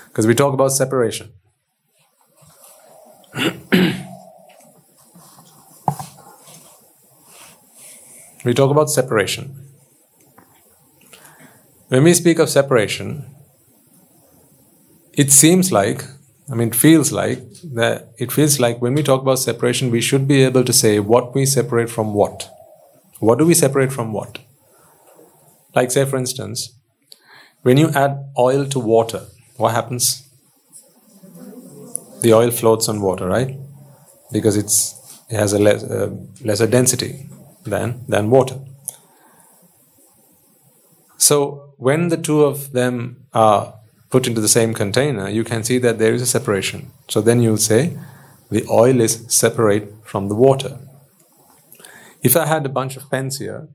[0.08, 1.32] Because we talk about separation.
[8.46, 9.63] we talk about separation.
[11.90, 13.26] When we speak of separation,
[15.14, 16.06] it seems like
[16.52, 17.40] I mean, it feels like
[17.74, 18.10] that.
[18.18, 21.34] It feels like when we talk about separation, we should be able to say what
[21.34, 22.50] we separate from what.
[23.20, 24.40] What do we separate from what?
[25.74, 26.74] Like, say, for instance,
[27.62, 30.28] when you add oil to water, what happens?
[32.22, 33.58] The oil floats on water, right?
[34.32, 36.10] Because it's it has a less, uh,
[36.44, 37.30] lesser density
[37.64, 38.60] than than water.
[41.18, 43.76] So when the two of them are
[44.10, 46.92] put into the same container, you can see that there is a separation.
[47.10, 47.98] So then you'll say
[48.52, 50.80] the oil is separate from the water.
[52.22, 53.68] If I had a bunch of pens here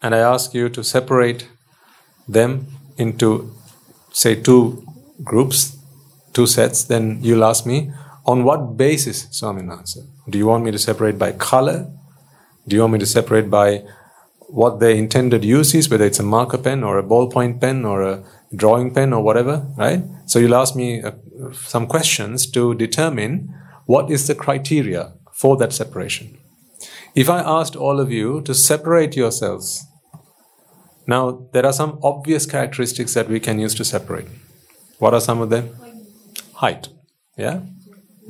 [0.00, 1.48] and I ask you to separate
[2.28, 3.54] them into,
[4.12, 4.86] say, two
[5.22, 5.76] groups,
[6.32, 7.92] two sets, then you'll ask me,
[8.24, 9.98] on what basis, Swamin Wahanse?
[10.28, 11.90] Do you want me to separate by color?
[12.66, 13.82] Do you want me to separate by
[14.48, 18.02] what their intended use is, whether it's a marker pen or a ballpoint pen or
[18.02, 20.02] a drawing pen or whatever, right?
[20.26, 21.12] So you'll ask me uh,
[21.52, 23.52] some questions to determine
[23.86, 26.38] what is the criteria for that separation.
[27.14, 29.84] If I asked all of you to separate yourselves,
[31.06, 34.26] now there are some obvious characteristics that we can use to separate.
[34.98, 35.70] What are some of them?
[36.54, 36.88] Height,
[37.36, 37.60] yeah?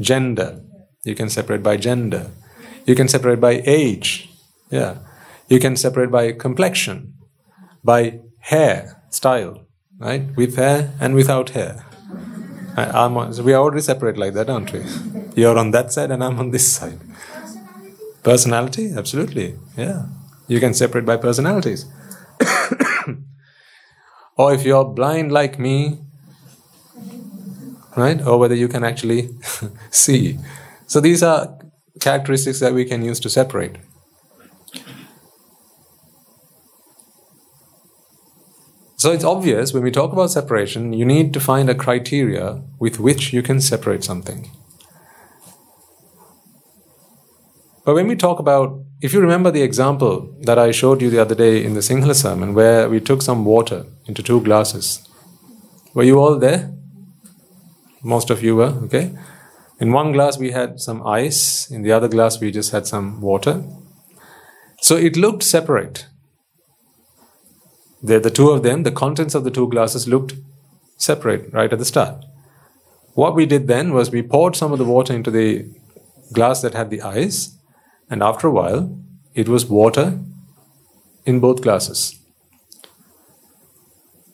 [0.01, 0.63] Gender.
[1.05, 2.31] You can separate by gender.
[2.85, 4.31] You can separate by age,
[4.71, 4.99] yeah.
[5.49, 7.15] You can separate by complexion,
[7.85, 9.67] by hair style,
[9.99, 10.35] right?
[10.37, 11.85] With hair and without hair.
[12.77, 14.85] On, we are already separate like that, aren't we?
[15.35, 17.01] You're on that side and I'm on this side.
[18.23, 20.07] Personality, absolutely, yeah.
[20.49, 21.87] You can separate by personalities.
[24.37, 26.01] or if you're blind like me,
[27.97, 28.21] right?
[28.27, 29.31] Or whether you can actually
[29.91, 30.39] see.
[30.87, 31.59] So these are
[32.01, 33.77] characteristics that we can use to separate.
[39.07, 42.99] So it's obvious when we talk about separation, you need to find a criteria with
[42.99, 44.51] which you can separate something.
[47.85, 51.21] But when we talk about if you remember the example that I showed you the
[51.21, 55.09] other day in the Sinhala sermon, where we took some water into two glasses,
[55.95, 56.75] were you all there?
[58.03, 59.17] Most of you were, okay?
[59.79, 63.21] In one glass we had some ice, in the other glass we just had some
[63.21, 63.63] water.
[64.81, 66.07] So it looked separate.
[68.03, 70.35] The, the two of them, the contents of the two glasses looked
[70.97, 72.25] separate right at the start.
[73.15, 75.67] What we did then was we poured some of the water into the
[76.33, 77.57] glass that had the ice,
[78.11, 78.99] and after a while,
[79.35, 80.19] it was water
[81.25, 82.19] in both glasses.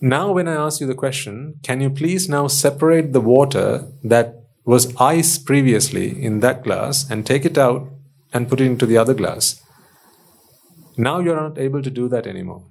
[0.00, 4.42] Now, when I ask you the question, can you please now separate the water that
[4.64, 7.88] was ice previously in that glass and take it out
[8.32, 9.62] and put it into the other glass?
[10.96, 12.64] Now you're not able to do that anymore.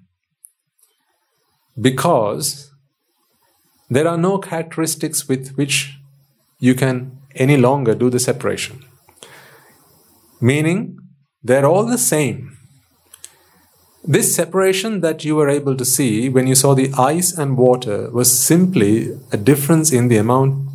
[1.80, 2.72] Because
[3.90, 5.98] there are no characteristics with which
[6.60, 8.84] you can any longer do the separation.
[10.40, 11.00] Meaning,
[11.44, 12.58] they're all the same.
[14.04, 18.10] This separation that you were able to see when you saw the ice and water
[18.12, 20.72] was simply a difference in the amount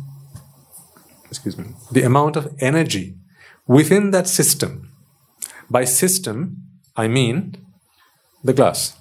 [1.29, 3.15] excuse me the amount of energy
[3.67, 4.91] within that system
[5.69, 6.57] by system
[6.95, 7.55] i mean
[8.43, 8.95] the glass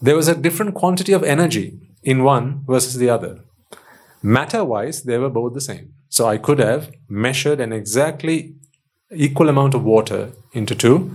[0.00, 3.40] there was a different quantity of energy in one versus the other
[4.22, 8.54] matter wise they were both the same so I could have measured an exactly
[9.12, 11.14] equal amount of water into two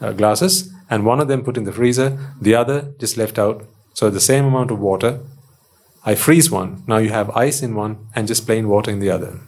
[0.00, 3.64] uh, glasses and one of them put in the freezer, the other just left out.
[3.94, 5.20] So the same amount of water.
[6.04, 6.82] I freeze one.
[6.86, 9.40] Now you have ice in one and just plain water in the other.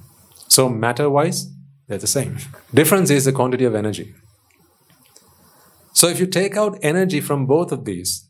[0.49, 1.51] So matter wise,
[1.89, 2.39] they're the same.
[2.73, 4.15] Difference is the quantity of energy.
[5.93, 8.24] So if you take out energy from both of these,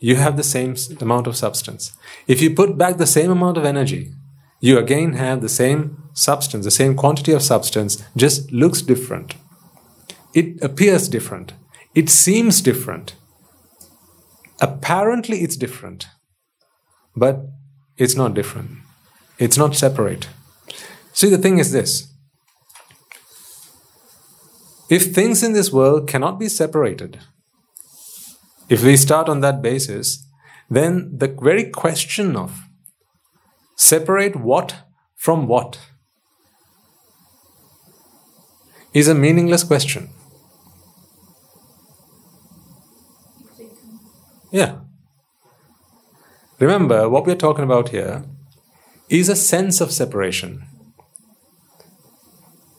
[0.00, 1.92] you have the same amount of substance.
[2.26, 4.12] If you put back the same amount of energy,
[4.60, 9.34] you again have the same substance, the same quantity of substance, just looks different.
[10.34, 11.52] It appears different.
[11.94, 13.14] It seems different.
[14.60, 16.08] Apparently, it's different,
[17.14, 17.46] but
[17.96, 18.70] it's not different.
[19.38, 20.28] It's not separate.
[21.12, 22.12] See, the thing is this
[24.88, 27.18] if things in this world cannot be separated,
[28.68, 30.26] if we start on that basis,
[30.68, 32.66] then the very question of
[33.76, 34.74] Separate what
[35.14, 35.78] from what
[38.94, 40.08] is a meaningless question.
[44.50, 44.78] Yeah.
[46.58, 48.24] Remember, what we're talking about here
[49.10, 50.64] is a sense of separation.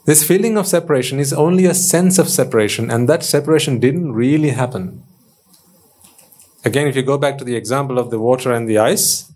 [0.06, 4.50] This feeling of separation is only a sense of separation, and that separation didn't really
[4.50, 5.04] happen.
[6.68, 9.32] Again, if you go back to the example of the water and the ice,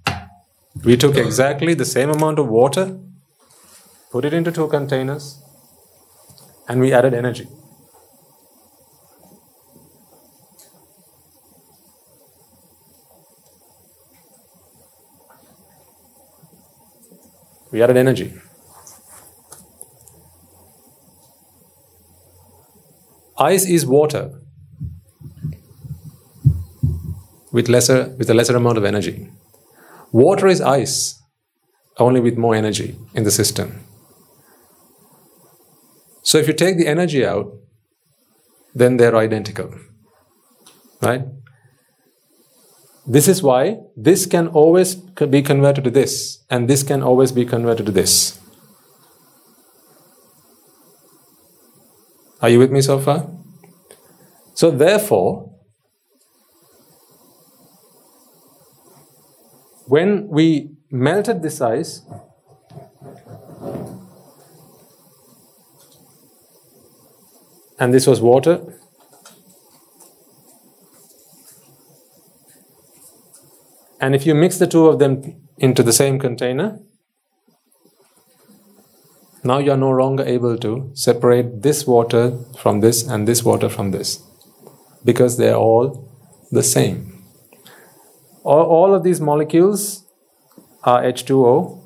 [0.84, 3.00] we took exactly the same amount of water,
[4.12, 5.42] put it into two containers,
[6.68, 7.48] and we added energy.
[17.72, 18.34] We added energy.
[23.38, 24.41] Ice is water
[27.52, 29.30] with lesser with a lesser amount of energy.
[30.12, 31.22] Water is ice,
[31.98, 33.82] only with more energy in the system.
[36.24, 37.52] So if you take the energy out,
[38.74, 39.74] then they're identical.
[41.02, 41.24] Right?
[43.06, 47.46] This is why this can always be converted to this, and this can always be
[47.46, 48.40] converted to this.
[52.42, 53.30] Are you with me so far?
[54.54, 55.51] So, therefore,
[59.92, 62.02] when we melted this ice,
[67.78, 68.56] and this was water,
[74.00, 75.22] and if you mix the two of them
[75.58, 76.80] into the same container,
[79.44, 83.68] now you are no longer able to separate this water from this and this water
[83.68, 84.24] from this
[85.04, 86.08] because they are all
[86.50, 87.11] the same
[88.44, 90.06] all, all of these molecules
[90.84, 91.80] are H2O,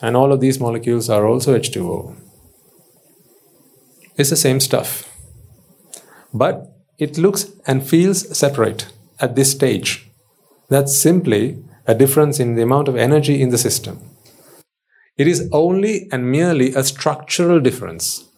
[0.00, 2.16] and all of these molecules are also H2O.
[4.16, 5.08] It's the same stuff.
[6.34, 6.68] But
[6.98, 8.86] it looks and feels separate
[9.20, 10.08] at this stage.
[10.68, 14.10] That's simply a difference in the amount of energy in the system.
[15.16, 18.28] It is only and merely a structural difference.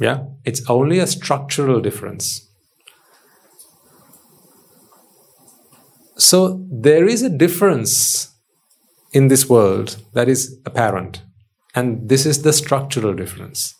[0.00, 2.47] Yeah, it's only a structural difference.
[6.18, 8.32] So there is a difference
[9.12, 11.22] in this world that is apparent.
[11.74, 13.74] and this is the structural difference.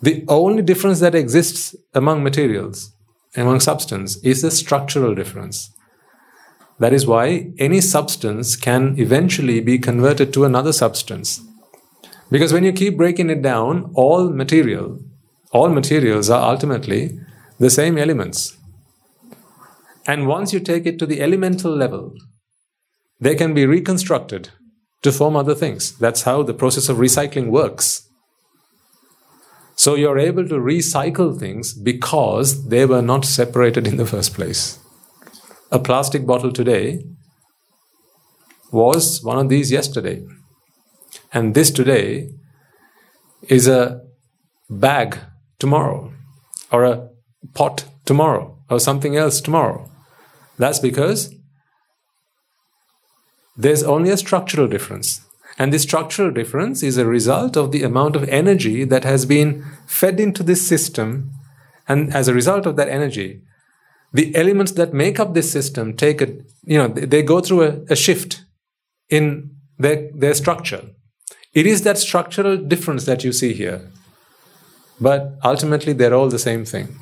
[0.00, 2.92] The only difference that exists among materials,
[3.36, 5.70] among substance, is the structural difference.
[6.80, 11.40] That is why any substance can eventually be converted to another substance.
[12.30, 14.98] Because when you keep breaking it down, all material,
[15.52, 17.20] all materials are ultimately
[17.60, 18.56] the same elements.
[20.06, 22.14] And once you take it to the elemental level,
[23.20, 24.50] they can be reconstructed
[25.02, 25.96] to form other things.
[25.98, 28.08] That's how the process of recycling works.
[29.76, 34.78] So you're able to recycle things because they were not separated in the first place.
[35.70, 37.04] A plastic bottle today
[38.70, 40.24] was one of these yesterday.
[41.32, 42.30] And this today
[43.48, 44.02] is a
[44.68, 45.18] bag
[45.58, 46.12] tomorrow,
[46.70, 47.08] or a
[47.54, 49.91] pot tomorrow, or something else tomorrow.
[50.58, 51.34] That's because
[53.56, 55.20] there's only a structural difference.
[55.58, 59.64] And this structural difference is a result of the amount of energy that has been
[59.86, 61.30] fed into this system.
[61.86, 63.42] And as a result of that energy,
[64.12, 66.28] the elements that make up this system take a,
[66.64, 68.44] you know, they go through a, a shift
[69.08, 70.90] in their, their structure.
[71.54, 73.90] It is that structural difference that you see here.
[75.00, 76.98] But ultimately, they're all the same thing.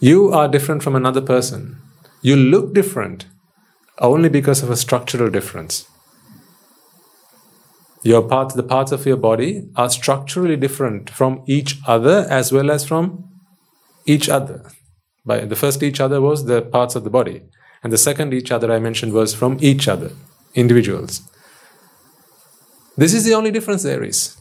[0.00, 1.80] You are different from another person.
[2.26, 3.26] You look different
[4.00, 5.86] only because of a structural difference.
[8.02, 12.72] Your parts, the parts of your body are structurally different from each other as well
[12.72, 13.30] as from
[14.06, 14.72] each other.
[15.24, 17.42] By the first each other was the parts of the body,
[17.84, 20.10] and the second each other I mentioned was from each other,
[20.54, 21.22] individuals.
[22.96, 24.36] This is the only difference there is.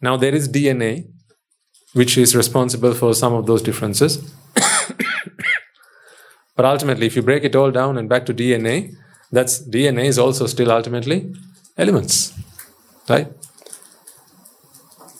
[0.00, 1.10] Now there is DNA,
[1.94, 4.32] which is responsible for some of those differences.
[6.56, 8.94] But ultimately, if you break it all down and back to DNA,
[9.32, 11.32] that's DNA is also still ultimately
[11.76, 12.34] elements,
[13.08, 13.32] right?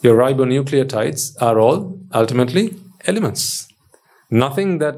[0.03, 2.77] Your ribonucleotides are all ultimately
[3.07, 3.69] elements.
[4.31, 4.97] Nothing that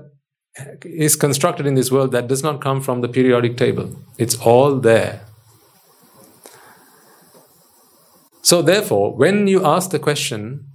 [0.85, 3.97] is constructed in this world that does not come from the periodic table.
[4.18, 5.22] It's all there.
[8.43, 10.66] So, therefore, when you ask the question,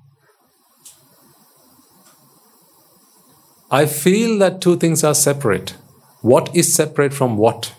[3.69, 5.75] I feel that two things are separate.
[6.21, 7.73] What is separate from what?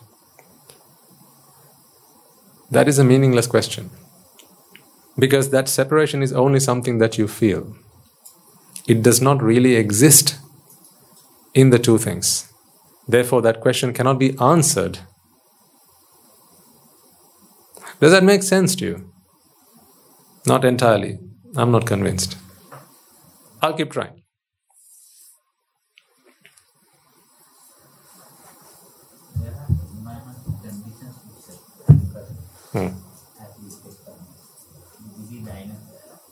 [2.70, 3.90] That is a meaningless question.
[5.18, 7.74] Because that separation is only something that you feel.
[8.86, 10.38] It does not really exist
[11.54, 12.52] in the two things.
[13.06, 14.98] Therefore, that question cannot be answered.
[18.00, 19.12] Does that make sense to you?
[20.46, 21.18] Not entirely.
[21.56, 22.36] I'm not convinced.
[23.62, 24.17] I'll keep trying.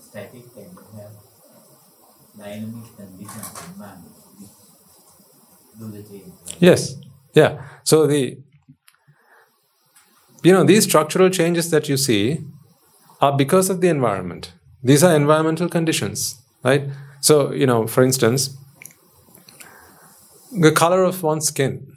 [0.00, 1.12] Static and have
[2.38, 2.84] dynamic.
[6.58, 6.94] Yes.
[7.34, 7.62] Yeah.
[7.84, 8.38] So the
[10.42, 12.40] you know these structural changes that you see
[13.20, 14.52] are because of the environment.
[14.82, 16.88] These are environmental conditions, right?
[17.20, 18.56] So, you know, for instance,
[20.52, 21.95] the color of one's skin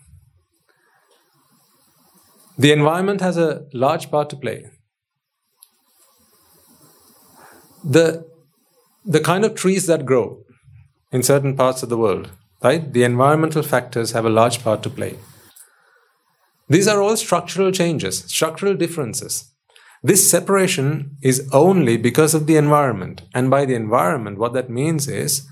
[2.59, 4.65] the environment has a large part to play.
[7.85, 8.25] The,
[9.05, 10.43] the kind of trees that grow
[11.09, 12.31] in certain parts of the world,
[12.61, 12.91] right?
[12.91, 15.17] The environmental factors have a large part to play.
[16.67, 19.49] These are all structural changes, structural differences.
[20.03, 23.21] This separation is only because of the environment.
[23.33, 25.47] And by the environment, what that means is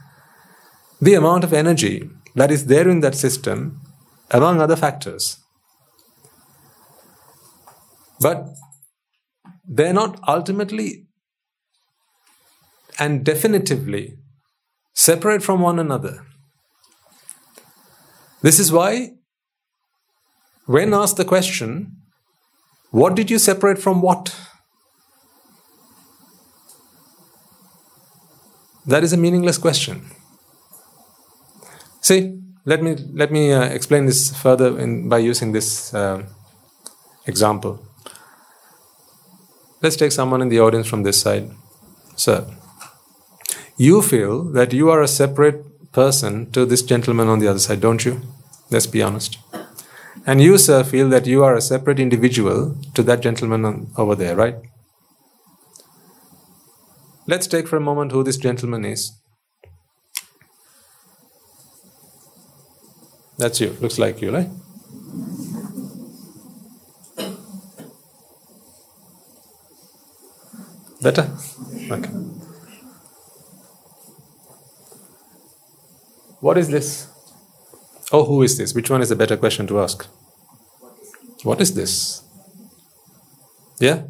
[0.99, 3.79] the amount of energy that is there in that system,
[4.29, 5.37] among other factors.
[8.19, 8.47] But
[9.67, 11.07] they're not ultimately
[12.99, 14.17] and definitively
[14.93, 16.25] separate from one another.
[18.41, 19.11] This is why,
[20.65, 21.97] when asked the question,
[22.91, 24.35] what did you separate from what?
[28.85, 30.09] That is a meaningless question.
[32.01, 36.23] See, let me let me uh, explain this further in, by using this uh,
[37.25, 37.86] example.
[39.81, 41.51] Let's take someone in the audience from this side.
[42.15, 42.47] Sir,
[43.77, 47.81] you feel that you are a separate person to this gentleman on the other side,
[47.81, 48.21] don't you?
[48.71, 49.37] Let's be honest.
[50.25, 54.15] And you, sir, feel that you are a separate individual to that gentleman on, over
[54.15, 54.55] there, right?
[57.27, 59.11] Let's take for a moment who this gentleman is.
[63.37, 63.77] That's you.
[63.79, 64.49] Looks like you, right?
[71.07, 71.29] Better?
[71.89, 72.09] Okay.
[76.41, 77.07] What is this?
[78.11, 78.73] Oh, who is this?
[78.75, 80.05] Which one is a better question to ask?
[81.43, 82.23] What is this?
[83.79, 84.01] Yeah?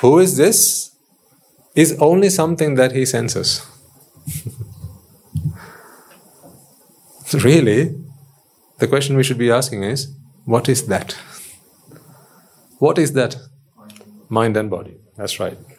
[0.00, 0.90] Who is this?
[1.76, 3.64] Is only something that he senses.
[7.44, 7.94] really,
[8.78, 10.08] the question we should be asking is
[10.46, 11.12] what is that?
[12.80, 13.36] What is that?
[14.28, 14.96] Mind and body.
[15.16, 15.71] That's right.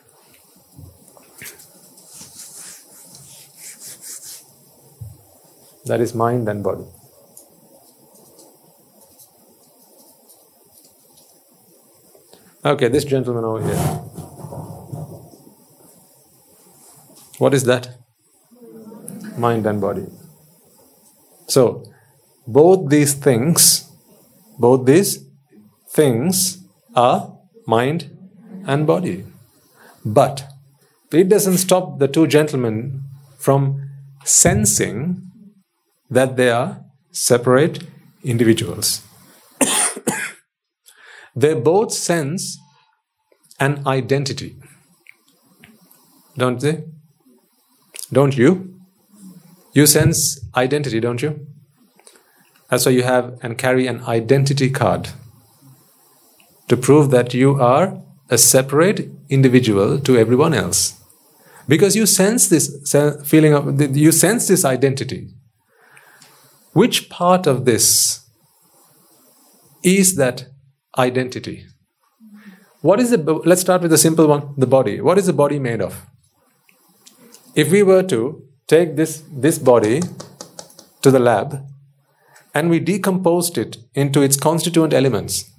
[5.85, 6.85] That is mind and body.
[12.65, 13.75] Okay, this gentleman over here.
[17.37, 17.89] What is that?
[19.37, 20.05] Mind and body.
[21.47, 21.83] So,
[22.47, 23.91] both these things,
[24.57, 25.25] both these
[25.89, 26.63] things
[26.95, 28.17] are mind
[28.65, 29.25] and body.
[30.05, 30.45] But
[31.11, 33.03] it doesn't stop the two gentlemen
[33.37, 33.89] from
[34.23, 35.32] sensing
[36.09, 37.83] that they are separate
[38.23, 39.01] individuals.
[41.35, 42.57] they both sense
[43.59, 44.55] an identity.
[46.37, 46.83] Don't they?
[48.11, 48.73] Don't you?
[49.73, 51.47] You sense identity, don't you?
[52.69, 55.09] That's why you have and carry an identity card
[56.67, 60.99] to prove that you are a separate individual to everyone else.
[61.67, 62.93] Because you sense this
[63.25, 65.29] feeling of, you sense this identity.
[66.73, 68.27] Which part of this
[69.83, 70.47] is that
[70.97, 71.65] identity?
[72.81, 74.99] What is the, let's start with the simple one the body.
[74.99, 76.01] What is the body made of?
[77.55, 80.01] If we were to take this, this body
[81.03, 81.63] to the lab
[82.53, 85.51] and we decomposed it into its constituent elements,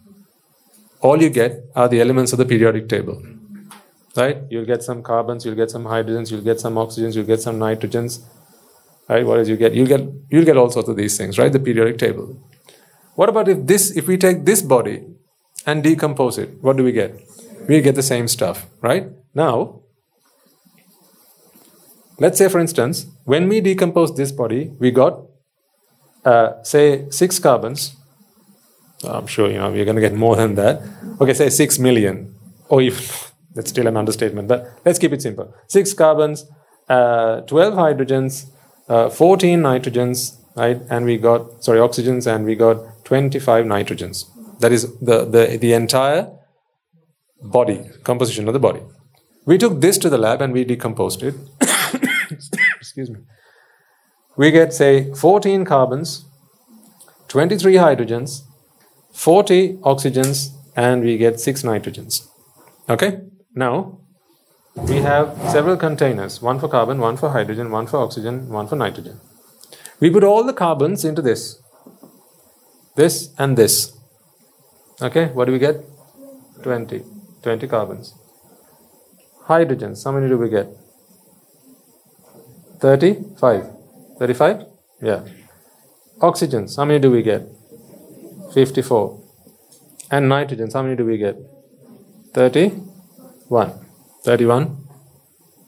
[1.00, 3.22] all you get are the elements of the periodic table.
[4.16, 4.38] Right?
[4.50, 7.58] You'll get some carbons, you'll get some hydrogens, you'll get some oxygens, you'll get some
[7.58, 8.22] nitrogens,
[9.08, 9.26] right?
[9.26, 9.74] What else you get?
[9.74, 10.00] You get
[10.30, 11.52] you'll get all sorts of these things, right?
[11.52, 12.38] The periodic table.
[13.14, 15.04] What about if this if we take this body
[15.66, 16.62] and decompose it?
[16.62, 17.14] What do we get?
[17.68, 19.08] We get the same stuff, right?
[19.34, 19.80] Now,
[22.18, 25.20] let's say for instance, when we decompose this body, we got
[26.24, 27.96] uh, say six carbons.
[29.04, 30.82] I'm sure you know we're going to get more than that.
[31.20, 32.34] Okay, say six million,
[32.68, 33.02] or even
[33.54, 35.54] that's still an understatement, but let's keep it simple.
[35.68, 36.46] Six carbons,
[36.88, 38.46] uh, 12 hydrogens,
[38.88, 40.80] uh, 14 nitrogens, right?
[40.90, 44.24] And we got, sorry, oxygens, and we got 25 nitrogens.
[44.60, 46.30] That is the, the, the entire
[47.42, 48.80] body, composition of the body.
[49.46, 51.34] We took this to the lab and we decomposed it.
[52.30, 53.20] Excuse me.
[54.36, 56.24] We get, say, 14 carbons,
[57.28, 58.42] 23 hydrogens,
[59.12, 62.26] 40 oxygens, and we get 6 nitrogens.
[62.88, 63.20] Okay?
[63.54, 64.00] Now,
[64.76, 68.76] we have several containers one for carbon, one for hydrogen, one for oxygen, one for
[68.76, 69.20] nitrogen.
[70.00, 71.62] We put all the carbons into this,
[72.96, 73.96] this and this.
[75.00, 75.76] Okay, what do we get?
[76.62, 77.02] 20.
[77.42, 78.14] 20 carbons.
[79.46, 80.66] Hydrogens, how many do we get?
[82.80, 83.70] 35.
[84.18, 84.66] 35?
[85.00, 85.24] Yeah.
[86.18, 87.42] Oxygens, how many do we get?
[88.52, 89.20] 54.
[90.10, 91.36] And nitrogens, how many do we get?
[92.32, 93.83] 31.
[94.24, 94.84] 31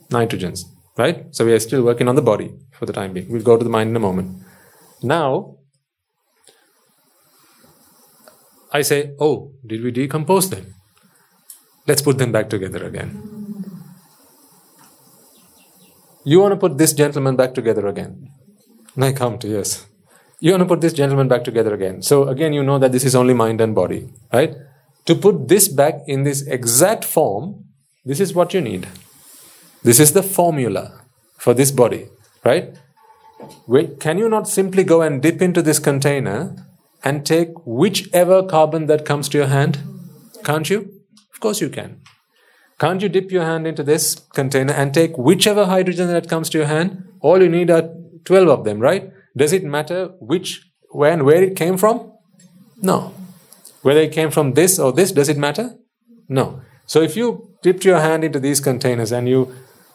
[0.09, 0.65] nitrogens,
[0.97, 1.25] right?
[1.31, 3.31] So we are still working on the body for the time being.
[3.31, 4.41] We'll go to the mind in a moment.
[5.03, 5.57] Now,
[8.71, 10.73] I say, oh, did we decompose them?
[11.87, 13.23] Let's put them back together again.
[16.25, 18.29] You want to put this gentleman back together again?
[18.99, 19.85] I come to, yes.
[20.39, 22.01] You want to put this gentleman back together again.
[22.01, 24.53] So again, you know that this is only mind and body, right?
[25.05, 27.66] To put this back in this exact form,
[28.07, 28.87] this is what you need.
[29.83, 31.01] This is the formula
[31.37, 32.07] for this body,
[32.43, 32.73] right?
[33.67, 36.55] Wait, can you not simply go and dip into this container
[37.03, 39.79] and take whichever carbon that comes to your hand?
[40.45, 40.79] Can't you?
[41.33, 42.01] Of course you can.
[42.79, 46.59] Can't you dip your hand into this container and take whichever hydrogen that comes to
[46.59, 47.03] your hand?
[47.19, 47.89] All you need are
[48.23, 49.11] 12 of them, right?
[49.35, 52.13] Does it matter which, when, where it came from?
[52.81, 53.13] No.
[53.81, 55.75] Whether it came from this or this, does it matter?
[56.29, 56.61] No.
[56.85, 59.53] So if you dipped your hand into these containers and you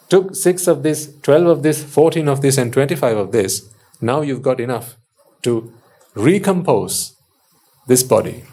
[0.08, 4.20] took 6 of this, 12 of this, 14 of this, and 25 of this, now
[4.20, 4.96] you've got enough
[5.42, 5.72] to
[6.14, 7.16] recompose
[7.86, 8.44] this body.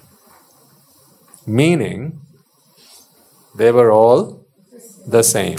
[1.46, 2.22] Meaning,
[3.58, 4.46] they were all
[5.06, 5.58] the same.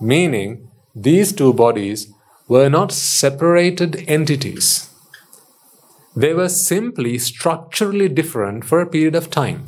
[0.00, 2.12] Meaning, these two bodies
[2.48, 4.90] were not separated entities.
[6.16, 9.66] They were simply structurally different for a period of time.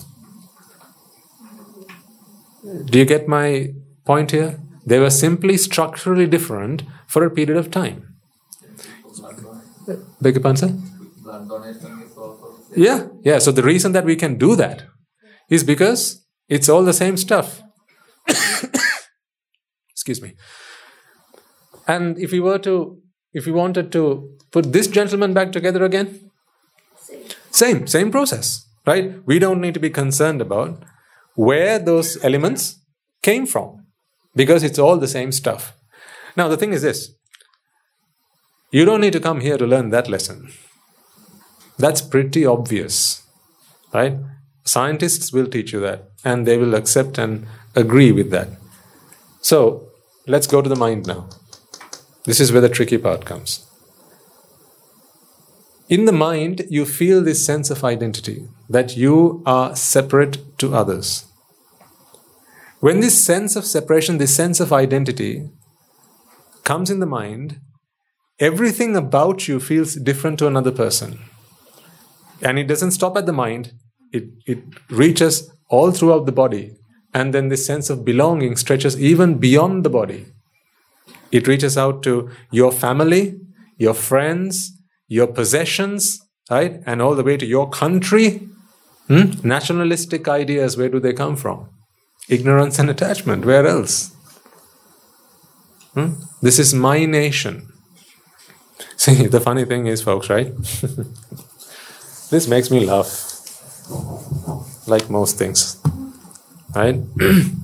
[2.63, 3.73] Do you get my
[4.05, 4.61] point here?
[4.87, 8.15] They were simply structurally different for a period of time.
[10.21, 10.75] Beg your pardon, sir?
[12.77, 13.39] Yeah, yeah.
[13.39, 14.85] So the reason that we can do that
[15.51, 17.63] is because it's all the same stuff.
[19.91, 20.35] Excuse me.
[21.87, 23.01] And if we were to,
[23.33, 26.31] if we wanted to put this gentleman back together again,
[27.51, 29.15] same, same process, right?
[29.27, 30.85] We don't need to be concerned about
[31.35, 32.81] where those elements
[33.23, 33.87] came from
[34.35, 35.75] because it's all the same stuff.
[36.37, 37.15] Now, the thing is this
[38.71, 40.51] you don't need to come here to learn that lesson.
[41.79, 43.23] That's pretty obvious,
[43.93, 44.17] right?
[44.65, 48.49] Scientists will teach you that and they will accept and agree with that.
[49.41, 49.89] So,
[50.27, 51.29] let's go to the mind now.
[52.25, 53.67] This is where the tricky part comes.
[55.89, 61.27] In the mind, you feel this sense of identity that you are separate to others.
[62.81, 65.51] When this sense of separation, this sense of identity
[66.65, 67.61] comes in the mind,
[68.41, 71.21] everything about you feels different to another person.
[72.41, 73.73] And it doesn't stop at the mind,
[74.11, 76.77] it, it reaches all throughout the body.
[77.15, 80.27] And then this sense of belonging stretches even beyond the body.
[81.31, 83.39] It reaches out to your family,
[83.77, 84.73] your friends,
[85.09, 86.19] your possessions,
[86.51, 86.81] right?
[86.87, 88.49] And all the way to your country.
[89.09, 89.47] Hmm?
[89.47, 91.69] Nationalistic ideas, where do they come from?
[92.29, 93.45] Ignorance and attachment.
[93.45, 94.15] Where else?
[95.95, 96.15] Hmm?
[96.41, 97.73] This is my nation.
[98.97, 100.55] See, the funny thing is, folks, right?
[102.31, 103.29] this makes me laugh.
[104.87, 105.77] Like most things.
[106.75, 107.01] Right?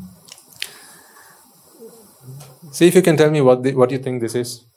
[2.72, 4.67] See if you can tell me what, the, what you think this is.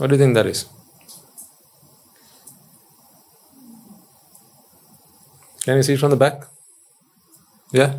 [0.00, 0.64] What do you think that is?
[5.62, 6.44] Can you see it from the back?
[7.70, 7.96] Yeah?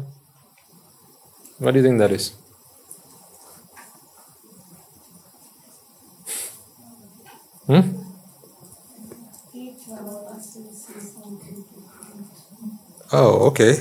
[1.60, 2.34] What do you think that is?
[7.68, 7.82] Hmm?
[13.14, 13.78] Oh, okay.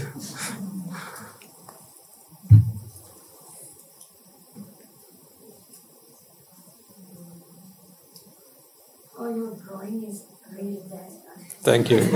[11.62, 12.01] Thank you.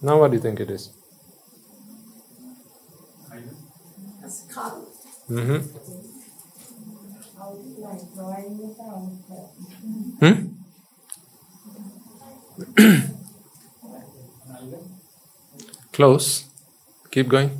[0.00, 0.90] now, what do you think it is?
[5.30, 5.62] Mm-hmm.
[10.20, 10.48] Hmm?
[15.92, 16.47] Close.
[17.10, 17.50] Keep going.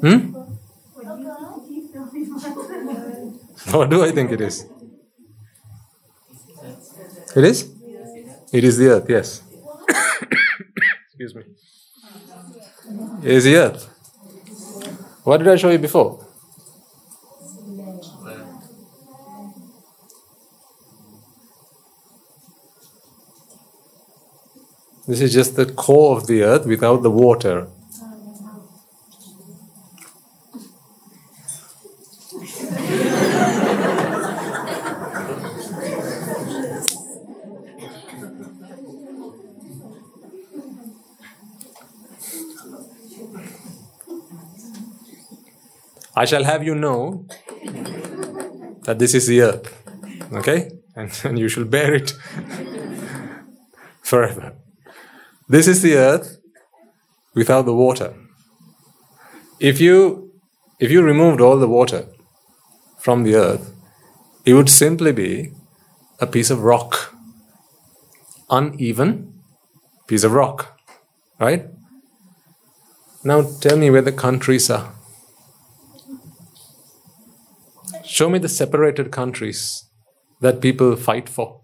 [0.00, 0.32] Hmm?
[3.72, 4.66] What do I think it is?
[7.36, 7.70] It is?
[8.52, 9.42] It is the earth, yes.
[11.06, 11.42] Excuse me.
[13.22, 13.84] It is the earth.
[15.24, 16.27] What did I show you before?
[25.08, 27.66] This is just the core of the earth without the water.
[46.14, 47.24] I shall have you know
[48.82, 49.66] that this is the earth.
[50.34, 50.70] Okay?
[50.94, 52.10] And, and you shall bear it
[54.02, 54.52] forever.
[55.48, 56.38] This is the earth
[57.34, 58.12] without the water.
[59.58, 60.30] If you
[60.78, 62.06] if you removed all the water
[62.98, 63.72] from the earth,
[64.44, 65.52] it would simply be
[66.20, 67.14] a piece of rock.
[68.50, 69.40] Uneven
[70.06, 70.78] piece of rock.
[71.40, 71.66] Right?
[73.24, 74.92] Now tell me where the countries are.
[78.04, 79.84] Show me the separated countries
[80.40, 81.62] that people fight for.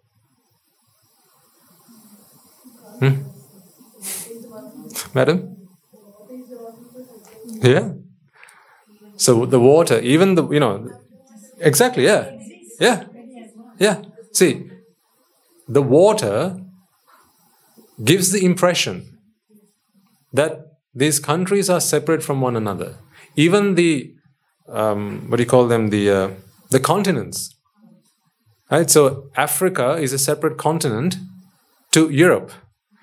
[2.98, 3.33] Hmm?
[5.14, 5.56] Madam?
[7.62, 7.92] Yeah.
[9.16, 10.90] So the water, even the, you know,
[11.60, 12.32] exactly, yeah.
[12.80, 13.04] Yeah.
[13.78, 14.02] Yeah.
[14.32, 14.70] See,
[15.68, 16.60] the water
[18.04, 19.18] gives the impression
[20.32, 22.96] that these countries are separate from one another.
[23.36, 24.14] Even the
[24.68, 25.90] um, what do you call them?
[25.90, 26.30] The uh,
[26.70, 27.54] the continents
[28.70, 28.90] Right?
[28.90, 31.16] So Africa is a separate continent
[31.92, 32.50] to Europe,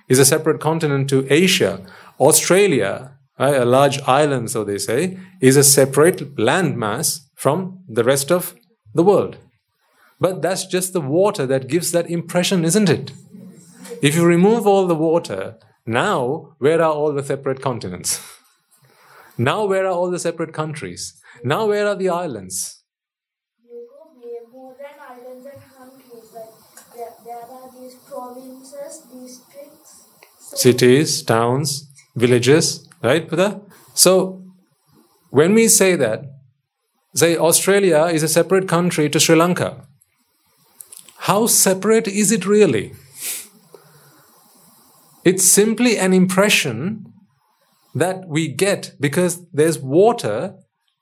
[0.09, 1.85] is a separate continent to Asia.
[2.21, 8.31] Australia, right, a large island, so they say, is a separate landmass from the rest
[8.31, 8.53] of
[8.93, 9.37] the world.
[10.19, 13.11] But that's just the water that gives that impression, isn't it?
[14.01, 18.21] If you remove all the water, now where are all the separate continents?
[19.37, 21.19] now where are all the separate countries?
[21.43, 22.81] Now where are the islands?
[24.51, 26.33] more than islands and countries.
[26.33, 26.53] Like
[26.95, 30.07] there, there are these provinces, districts,
[30.39, 33.61] cities, towns, villages, right, Buddha?
[33.93, 34.43] So
[35.29, 36.25] when we say that,
[37.15, 39.87] say Australia is a separate country to Sri Lanka,
[41.19, 42.93] how separate is it really?
[45.23, 47.05] It's simply an impression
[47.93, 50.55] that we get because there's water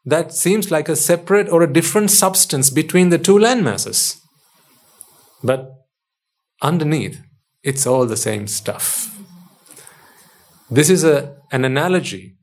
[0.05, 4.19] that seems like a separate or a different substance between the two landmasses.
[5.43, 5.71] But
[6.61, 7.21] underneath,
[7.63, 9.18] it's all the same stuff.
[10.71, 12.35] This is a, an analogy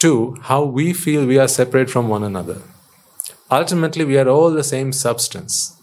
[0.00, 2.62] to how we feel we are separate from one another.
[3.48, 5.76] Ultimately, we are all the same substance.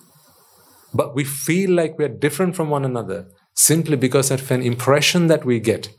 [0.93, 5.28] But we feel like we are different from one another simply because of an impression
[5.28, 5.89] that we get.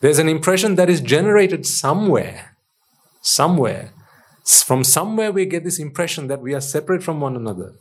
[0.00, 2.56] There's an impression that is generated somewhere,
[3.22, 3.92] somewhere.
[4.44, 7.72] From somewhere, we get this impression that we are separate from one another.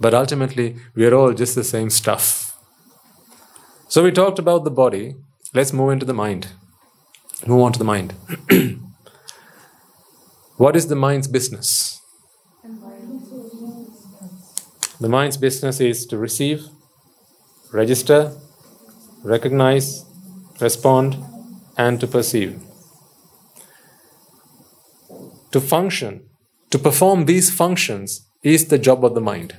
[0.00, 2.56] But ultimately, we are all just the same stuff.
[3.88, 5.16] So, we talked about the body.
[5.54, 6.48] Let's move into the mind.
[7.46, 8.14] Move on to the mind.
[10.56, 12.00] what is the mind's business?
[14.98, 16.64] The mind's business is to receive,
[17.70, 18.32] register,
[19.22, 20.06] recognize,
[20.58, 21.16] respond,
[21.76, 22.58] and to perceive.
[25.50, 26.30] To function,
[26.70, 29.56] to perform these functions, is the job of the mind.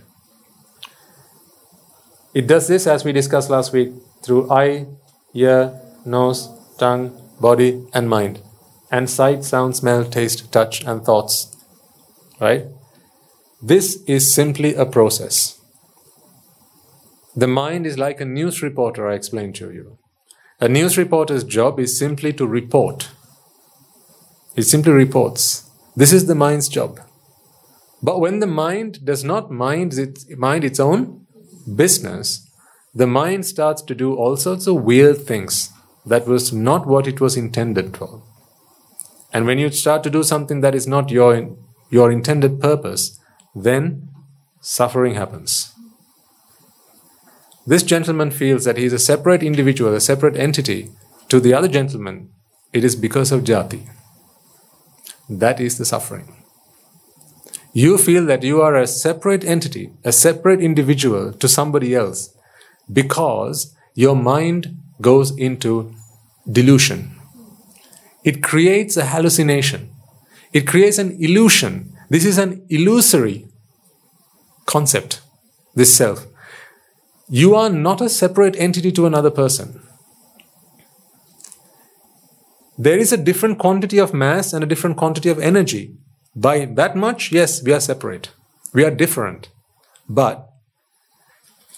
[2.34, 3.92] It does this, as we discussed last week,
[4.24, 4.88] through eye,
[5.36, 8.42] ear, nose, tongue, body, and mind,
[8.92, 11.56] and sight, sound, smell, taste, touch, and thoughts.
[12.40, 12.66] Right?
[13.62, 15.60] This is simply a process.
[17.36, 19.98] The mind is like a news reporter, I explained to you.
[20.60, 23.10] A news reporter's job is simply to report.
[24.56, 25.70] It simply reports.
[25.96, 27.00] This is the mind's job.
[28.02, 31.26] But when the mind does not mind its, mind its own
[31.76, 32.50] business,
[32.94, 35.73] the mind starts to do all sorts of weird things
[36.06, 38.22] that was not what it was intended for.
[39.32, 41.56] And when you start to do something that is not your,
[41.90, 43.20] your intended purpose,
[43.56, 44.10] then
[44.62, 45.74] suffering happens.
[47.66, 50.92] This gentleman feels that he is a separate individual, a separate entity
[51.30, 52.30] to the other gentleman.
[52.74, 53.88] It is because of jati.
[55.30, 56.44] That is the suffering.
[57.72, 62.36] You feel that you are a separate entity, a separate individual to somebody else
[62.92, 65.94] because your mind goes into
[66.52, 67.16] delusion.
[68.24, 69.90] It creates a hallucination.
[70.54, 71.94] It creates an illusion.
[72.10, 73.48] This is an illusory
[74.66, 75.22] concept,
[75.76, 76.26] this self.
[77.30, 79.82] You are not a separate entity to another person.
[82.78, 85.96] There is a different quantity of mass and a different quantity of energy.
[86.36, 88.32] By that much, yes, we are separate.
[88.74, 89.50] We are different.
[90.10, 90.50] But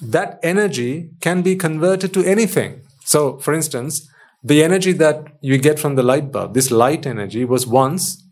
[0.01, 2.84] that energy can be converted to anything.
[3.05, 4.09] So, for instance,
[4.43, 8.23] the energy that you get from the light bulb, this light energy, was once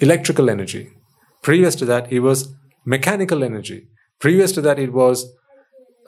[0.00, 0.90] electrical energy.
[1.42, 2.54] Previous to that, it was
[2.84, 3.88] mechanical energy.
[4.18, 5.30] Previous to that, it was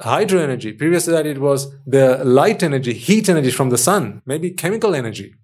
[0.01, 0.73] hydro energy.
[0.73, 4.95] Previous to that, it was the light energy, heat energy from the sun, maybe chemical
[4.95, 5.35] energy,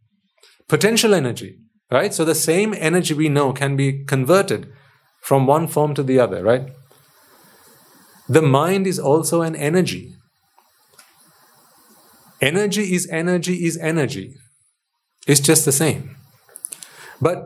[0.68, 1.58] potential energy,
[1.90, 2.14] right?
[2.14, 4.72] So the same energy we know can be converted
[5.20, 6.72] from one form to the other, right?
[8.28, 10.14] The mind is also an energy.
[12.44, 14.36] Energy is energy is energy.
[15.26, 16.16] It's just the same.
[17.20, 17.38] But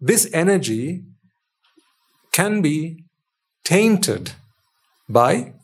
[0.00, 1.04] this energy
[2.32, 3.04] can be
[3.64, 4.32] tainted
[5.08, 5.54] by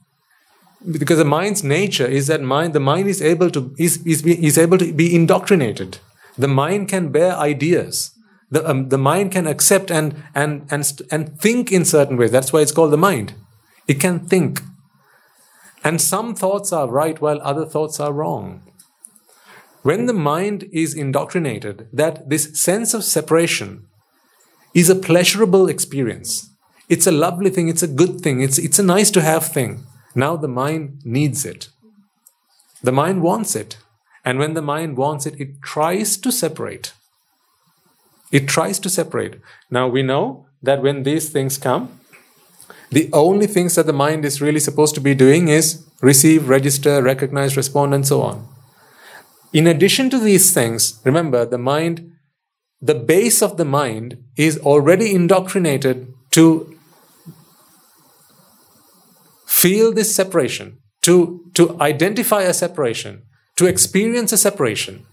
[0.99, 4.57] because the mind's nature is that mind the mind is able to is, is, is
[4.57, 5.99] able to be indoctrinated.
[6.39, 8.11] The mind can bear ideas.
[8.51, 12.31] The, um, the mind can accept and, and, and, and think in certain ways.
[12.31, 13.35] That's why it's called the mind.
[13.89, 14.63] It can think
[15.85, 18.63] and some thoughts are right while other thoughts are wrong
[19.83, 23.87] when the mind is indoctrinated that this sense of separation
[24.75, 26.51] is a pleasurable experience
[26.89, 29.85] it's a lovely thing it's a good thing it's, it's a nice to have thing
[30.15, 31.69] now the mind needs it.
[32.83, 33.79] The mind wants it.
[34.25, 36.93] And when the mind wants it, it tries to separate.
[38.31, 39.41] It tries to separate.
[39.71, 42.01] Now we know that when these things come,
[42.95, 47.03] the only things that the mind is really supposed to be doing is receive, register,
[47.03, 48.47] recognize, respond, and so on.
[49.53, 52.13] In addition to these things, remember the mind,
[52.81, 56.79] the base of the mind is already indoctrinated to
[59.47, 63.23] feel this separation, to, to identify a separation,
[63.57, 65.05] to experience a separation.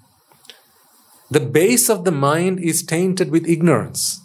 [1.32, 4.21] The base of the mind is tainted with ignorance.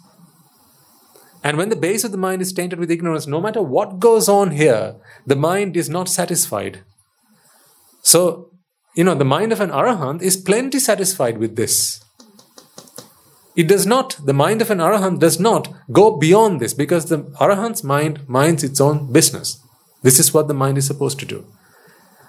[1.47, 4.27] And when the base of the mind is tainted with ignorance, no matter what goes
[4.27, 4.95] on here,
[5.25, 6.81] the mind is not satisfied.
[8.01, 8.51] So,
[8.95, 12.03] you know, the mind of an arahant is plenty satisfied with this.
[13.55, 17.19] It does not, the mind of an arahant does not go beyond this because the
[17.39, 19.57] arahant's mind minds its own business.
[20.03, 21.47] This is what the mind is supposed to do.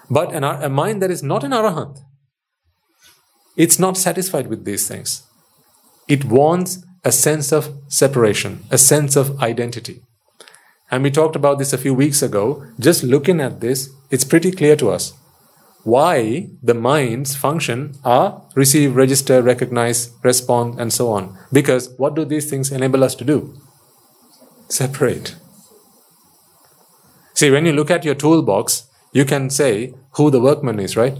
[0.09, 1.97] But an, a mind that is not an arahant,
[3.57, 5.23] it's not satisfied with these things.
[6.07, 10.01] It wants a sense of separation, a sense of identity.
[10.91, 12.65] And we talked about this a few weeks ago.
[12.79, 15.13] Just looking at this, it's pretty clear to us
[15.83, 21.37] why the mind's function are receive, register, recognize, respond, and so on.
[21.53, 23.55] Because what do these things enable us to do?
[24.67, 25.35] Separate.
[27.33, 31.17] See, when you look at your toolbox, you can say who the workman is, right?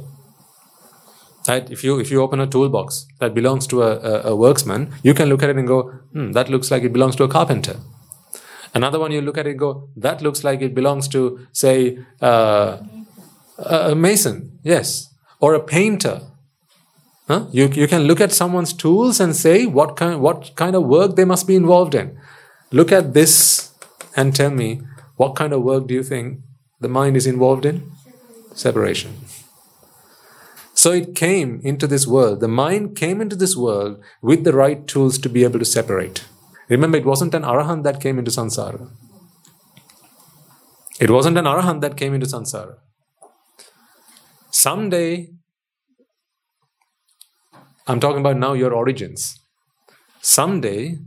[1.50, 1.70] Right?
[1.72, 5.14] If you if you open a toolbox that belongs to a, a, a worksman, you
[5.16, 7.78] can look at it and go, hmm, that looks like it belongs to a carpenter.
[8.74, 11.98] Another one you look at it and go, that looks like it belongs to, say,
[12.22, 12.78] uh,
[13.58, 16.22] a mason, yes, or a painter.
[17.28, 17.46] Huh?
[17.52, 21.16] You, you can look at someone's tools and say what kind, what kind of work
[21.16, 22.18] they must be involved in.
[22.72, 23.72] Look at this
[24.16, 24.82] and tell me
[25.16, 26.40] what kind of work do you think
[26.80, 27.92] the mind is involved in?
[28.54, 29.16] Separation.
[30.80, 32.40] So it came into this world.
[32.40, 36.24] The mind came into this world with the right tools to be able to separate.
[36.70, 38.90] Remember, it wasn't an arahant that came into samsara.
[40.98, 42.78] It wasn't an arahant that came into samsara.
[44.52, 45.32] Someday,
[47.86, 49.38] I'm talking about now your origins.
[50.22, 51.00] Someday,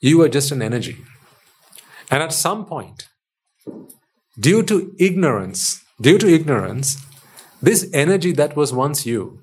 [0.00, 0.96] you were just an energy.
[2.10, 3.06] And at some point,
[4.40, 6.96] due to ignorance, due to ignorance,
[7.62, 9.40] this energy that was once you.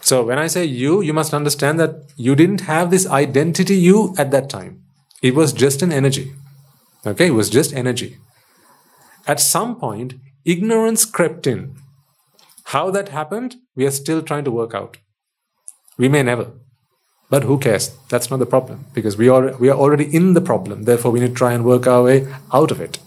[0.00, 4.14] So when I say you, you must understand that you didn't have this identity you
[4.18, 4.82] at that time.
[5.22, 6.32] It was just an energy.
[7.06, 8.18] Okay, it was just energy.
[9.26, 11.76] At some point, ignorance crept in.
[12.64, 14.98] How that happened, we are still trying to work out.
[15.96, 16.52] We may never.
[17.30, 17.96] But who cares?
[18.08, 20.84] That's not the problem because we are, we are already in the problem.
[20.84, 22.98] Therefore, we need to try and work our way out of it.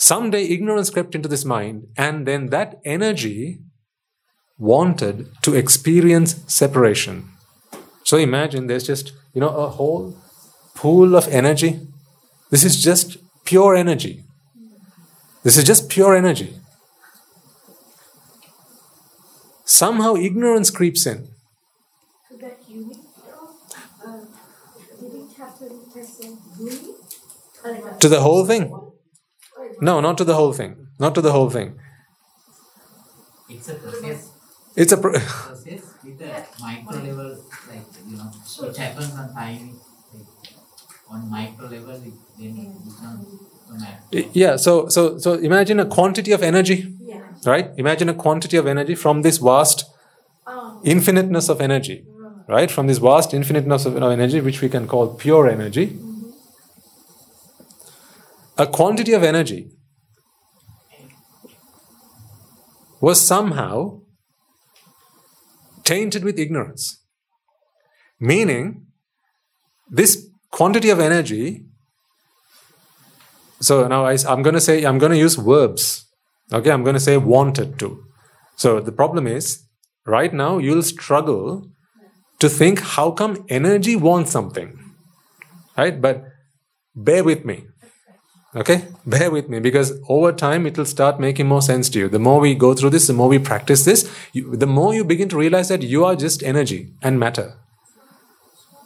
[0.00, 3.58] Someday ignorance crept into this mind, and then that energy
[4.56, 7.28] wanted to experience separation.
[8.04, 10.16] So imagine there's just, you know, a whole
[10.74, 11.86] pool of energy.
[12.48, 14.24] This is just pure energy.
[15.42, 16.54] This is just pure energy.
[19.66, 21.28] Somehow ignorance creeps in.
[22.30, 22.96] So that unit
[24.02, 24.28] of,
[24.98, 26.28] did it happen as a
[26.58, 28.00] unit?
[28.00, 28.89] To the whole thing.
[29.80, 30.86] No, not to the whole thing.
[30.98, 31.78] Not to the whole thing.
[33.48, 34.30] It's a process.
[34.76, 34.96] It's a.
[34.96, 39.80] Pro- process with a micro level, like you know, which happens on time.
[40.12, 40.26] Like
[41.08, 43.26] on micro level, it then it becomes
[43.70, 44.30] matter.
[44.32, 44.56] yeah.
[44.56, 47.20] So so so imagine a quantity of energy, Yeah.
[47.44, 47.70] right?
[47.76, 49.84] Imagine a quantity of energy from this vast
[50.46, 52.04] Oh, infiniteness of energy,
[52.48, 52.70] right?
[52.70, 55.98] From this vast infiniteness of energy, which we can call pure energy.
[58.60, 59.70] A quantity of energy
[63.00, 64.02] was somehow
[65.82, 67.02] tainted with ignorance.
[68.20, 68.84] Meaning,
[69.88, 71.64] this quantity of energy.
[73.62, 76.04] So now I, am going to say, I'm going to use verbs.
[76.52, 78.04] Okay, I'm going to say wanted to.
[78.56, 79.64] So the problem is,
[80.04, 81.66] right now you'll struggle
[82.40, 84.78] to think how come energy wants something.
[85.78, 85.98] Right?
[85.98, 86.24] But
[86.94, 87.69] bear with me.
[88.54, 88.88] Okay?
[89.06, 92.08] Bear with me because over time it will start making more sense to you.
[92.08, 95.04] The more we go through this, the more we practice this, you, the more you
[95.04, 97.56] begin to realize that you are just energy and matter.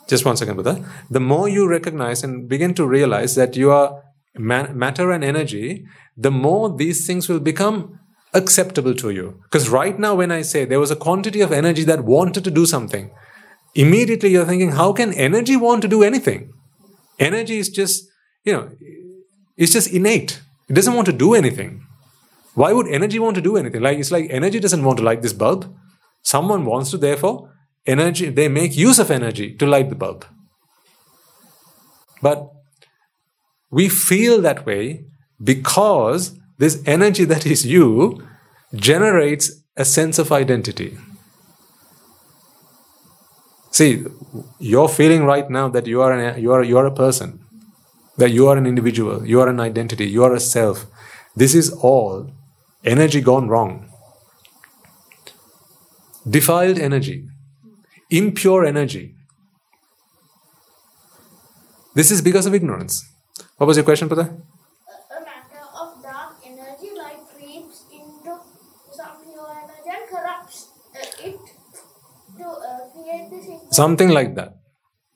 [0.06, 0.84] Just one second, Buddha.
[1.10, 4.02] The more you recognize and begin to realize that you are
[4.36, 5.86] ma- matter and energy,
[6.16, 7.98] the more these things will become
[8.34, 9.40] acceptable to you.
[9.44, 12.50] Because right now, when I say there was a quantity of energy that wanted to
[12.50, 13.10] do something,
[13.74, 16.52] immediately you're thinking, how can energy want to do anything?
[17.18, 18.06] Energy is just,
[18.44, 18.70] you know,
[19.56, 20.40] it's just innate.
[20.68, 21.86] It doesn't want to do anything.
[22.54, 23.82] Why would energy want to do anything?
[23.82, 25.74] Like it's like energy doesn't want to light this bulb.
[26.22, 27.52] Someone wants to, therefore,
[27.86, 30.24] energy they make use of energy to light the bulb.
[32.22, 32.50] But
[33.70, 35.04] we feel that way
[35.42, 38.26] because this energy that is you
[38.74, 40.96] generates a sense of identity.
[43.70, 44.04] See,
[44.60, 47.43] you're feeling right now that you are an, you are you are a person,
[48.16, 50.86] that you are an individual, you are an identity, you are a self.
[51.36, 52.30] This is all
[52.84, 53.90] energy gone wrong.
[56.28, 57.28] Defiled energy,
[58.10, 59.14] impure energy.
[61.94, 63.04] This is because of ignorance.
[63.56, 64.22] What was your question, Pata?
[64.22, 68.32] A, a matter of dark energy like creeps into
[68.90, 71.38] some pure energy and corrupts uh, it
[72.38, 73.76] to uh, create this.
[73.76, 74.56] Something like that.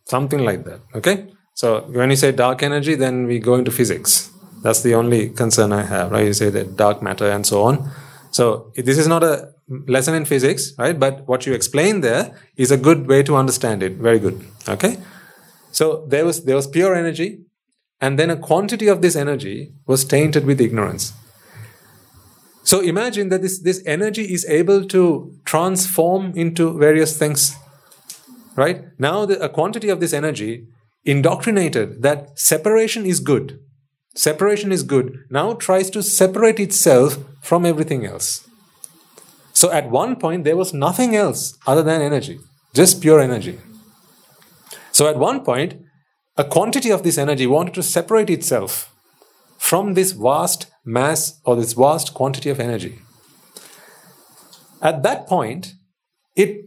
[0.05, 0.81] Something like that.
[0.95, 1.33] Okay?
[1.59, 4.31] So when you say dark energy, then we go into physics.
[4.63, 6.25] That's the only concern I have, right?
[6.25, 7.91] You say that dark matter and so on.
[8.31, 9.49] So this is not a
[9.89, 10.97] lesson in physics, right?
[10.97, 13.95] But what you explain there is a good way to understand it.
[13.95, 14.41] Very good.
[14.69, 14.99] Okay?
[15.73, 17.41] So there was there was pure energy,
[18.01, 21.13] and then a quantity of this energy was tainted with ignorance.
[22.63, 27.57] So imagine that this, this energy is able to transform into various things.
[28.55, 28.85] Right?
[28.97, 30.69] Now the, a quantity of this energy
[31.09, 33.59] indoctrinated that separation is good.
[34.15, 35.25] Separation is good.
[35.31, 38.47] Now tries to separate itself from everything else.
[39.55, 42.39] So at one point there was nothing else other than energy,
[42.75, 43.59] just pure energy.
[44.93, 45.81] So at one point,
[46.37, 48.93] a quantity of this energy wanted to separate itself
[49.57, 52.99] from this vast mass or this vast quantity of energy.
[54.83, 55.73] At that point,
[56.37, 56.67] it,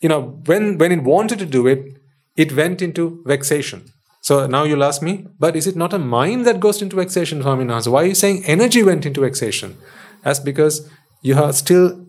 [0.00, 1.97] you know, when, when it wanted to do it,
[2.38, 3.84] it went into vexation.
[4.22, 7.42] So now you'll ask me, but is it not a mind that goes into vexation,
[7.42, 7.88] Swamin Wahanse?
[7.88, 9.76] Why are you saying energy went into vexation?
[10.22, 10.88] That's because
[11.20, 12.06] you are still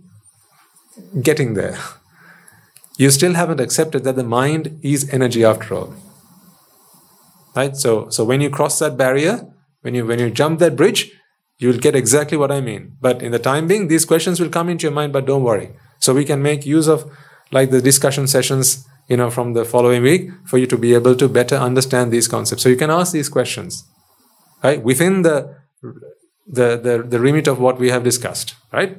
[1.22, 1.78] getting there.
[2.98, 5.96] You still haven't accepted that the mind is energy after all.
[7.56, 7.76] Right?
[7.76, 9.48] So, so when you cross that barrier,
[9.82, 11.12] when you when you jump that bridge,
[11.58, 12.98] you'll get exactly what I mean.
[13.02, 15.72] But in the time being, these questions will come into your mind, but don't worry.
[16.00, 17.10] So we can make use of
[17.52, 21.16] like the discussion sessions, you know, from the following week for you to be able
[21.16, 22.64] to better understand these concepts.
[22.64, 23.84] So you can ask these questions,
[24.64, 24.82] right?
[24.82, 25.58] Within the
[26.52, 28.98] the, the, the remit of what we have discussed, right?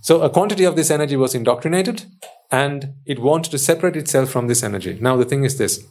[0.00, 2.04] So a quantity of this energy was indoctrinated
[2.50, 4.98] and it wanted to separate itself from this energy.
[5.00, 5.84] Now the thing is this.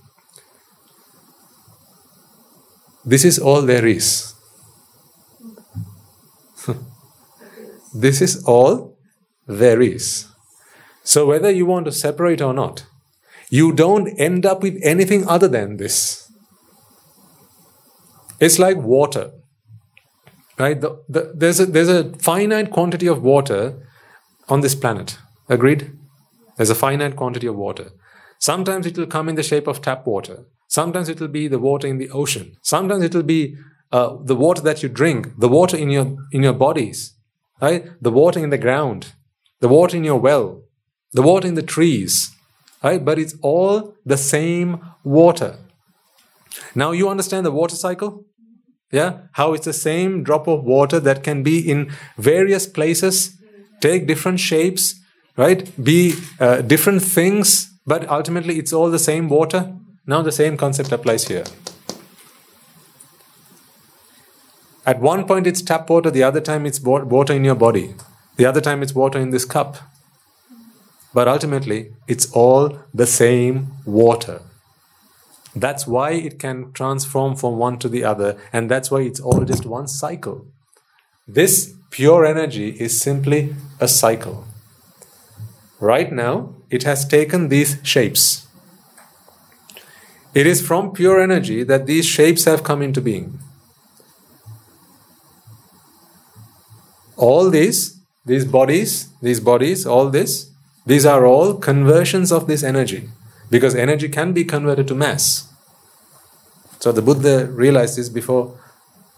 [3.04, 4.34] This is all there is.
[7.94, 8.98] this is all
[9.48, 10.28] there is.
[11.04, 12.86] So whether you want to separate or not,
[13.52, 16.32] you don't end up with anything other than this.
[18.40, 19.32] It's like water.
[20.58, 20.80] Right?
[20.80, 23.88] The, the, there's, a, there's a finite quantity of water
[24.48, 25.18] on this planet.
[25.50, 25.92] Agreed?
[26.56, 27.92] There's a finite quantity of water.
[28.40, 30.46] Sometimes it will come in the shape of tap water.
[30.68, 32.56] Sometimes it will be the water in the ocean.
[32.62, 33.58] Sometimes it will be
[33.92, 37.14] uh, the water that you drink, the water in your in your bodies,
[37.62, 37.90] right?
[38.02, 39.12] The water in the ground,
[39.60, 40.64] the water in your well,
[41.12, 42.34] the water in the trees,
[42.84, 43.04] right?
[43.04, 45.58] But it's all the same water.
[46.76, 48.26] Now you understand the water cycle?
[48.92, 49.20] Yeah?
[49.34, 53.38] How it's the same drop of water that can be in various places,
[53.80, 54.96] take different shapes,
[55.38, 55.72] right?
[55.82, 59.74] Be uh, different things, but ultimately it's all the same water.
[60.06, 61.46] Now the same concept applies here.
[64.86, 67.94] At one point it's tap water, the other time it's water in your body,
[68.38, 69.78] the other time it's water in this cup.
[71.14, 74.42] But ultimately, it's all the same water.
[75.56, 79.44] That's why it can transform from one to the other, and that's why it's all
[79.44, 80.46] just one cycle.
[81.28, 84.46] This pure energy is simply a cycle.
[85.80, 88.48] Right now, it has taken these shapes.
[90.34, 93.40] It is from pure energy that these shapes have come into being.
[97.18, 100.51] All these, these bodies, these bodies, all this,
[100.86, 103.10] these are all conversions of this energy
[103.50, 105.52] because energy can be converted to mass.
[106.80, 108.58] So the Buddha realized this before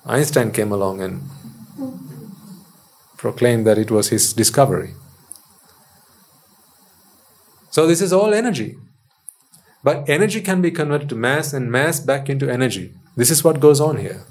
[0.06, 1.22] Einstein came along and
[3.18, 4.96] proclaimed that it was his discovery.
[7.72, 8.76] So this is all energy.
[9.84, 12.94] But energy can be converted to mass and mass back into energy.
[13.16, 14.26] This is what goes on here.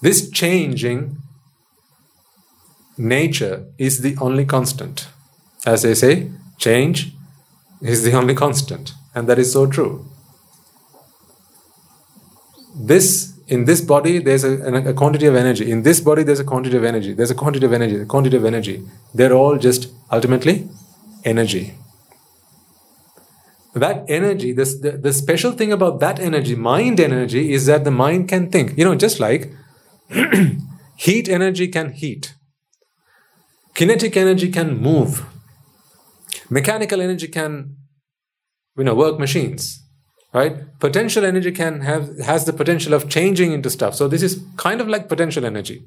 [0.00, 1.18] This changing
[2.98, 5.08] nature is the only constant.
[5.66, 7.12] As they say, change
[7.80, 8.92] is the only constant.
[9.14, 10.10] And that is so true.
[12.74, 15.70] This in this body there's a, a, quantity of energy.
[15.70, 17.14] In this body there's a quantity of energy.
[17.14, 18.86] There's a quantity of energy, a quantity of energy.
[19.14, 20.68] They're all just ultimately
[21.24, 21.74] energy.
[23.74, 27.90] that energy, this, the, the special thing about that energy, mind energy, is that the
[27.90, 28.76] mind can think.
[28.76, 29.52] You know, just like
[30.96, 32.34] heat energy can heat,
[33.78, 35.24] kinetic energy can move,
[36.50, 37.76] mechanical energy can,
[38.76, 39.80] you know, work machines,
[40.34, 40.56] right?
[40.80, 43.94] Potential energy can have has the potential of changing into stuff.
[43.94, 45.78] So this is kind of like potential energy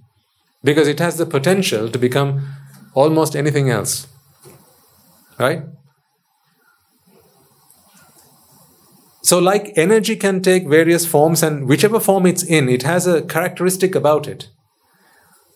[0.64, 2.32] because it has the potential to become
[2.94, 4.08] almost anything else,
[5.38, 5.64] right?
[9.22, 13.22] So, like energy can take various forms, and whichever form it's in, it has a
[13.22, 14.48] characteristic about it.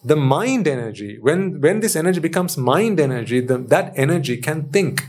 [0.06, 5.04] The mind energy, when, when this energy becomes mind energy, the, that energy can think.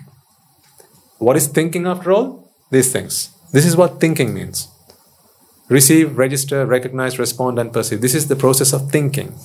[1.18, 2.50] What is thinking after all?
[2.70, 3.30] These things.
[3.52, 4.68] This is what thinking means
[5.68, 8.00] receive, register, recognize, respond, and perceive.
[8.00, 9.36] This is the process of thinking.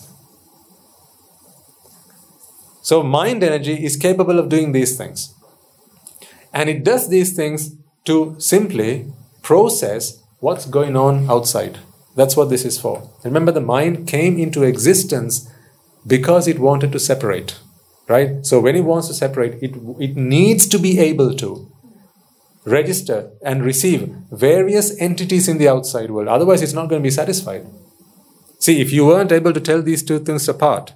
[2.84, 5.34] So, mind energy is capable of doing these things.
[6.54, 7.76] And it does these things
[8.06, 9.12] to simply
[9.42, 11.80] process what's going on outside.
[12.16, 13.10] That's what this is for.
[13.24, 15.50] Remember, the mind came into existence
[16.06, 17.58] because it wanted to separate,
[18.08, 18.46] right?
[18.46, 21.72] So when it wants to separate, it, it needs to be able to
[22.66, 26.28] register and receive various entities in the outside world.
[26.28, 27.66] Otherwise, it's not going to be satisfied.
[28.60, 30.94] See, if you weren't able to tell these two things apart,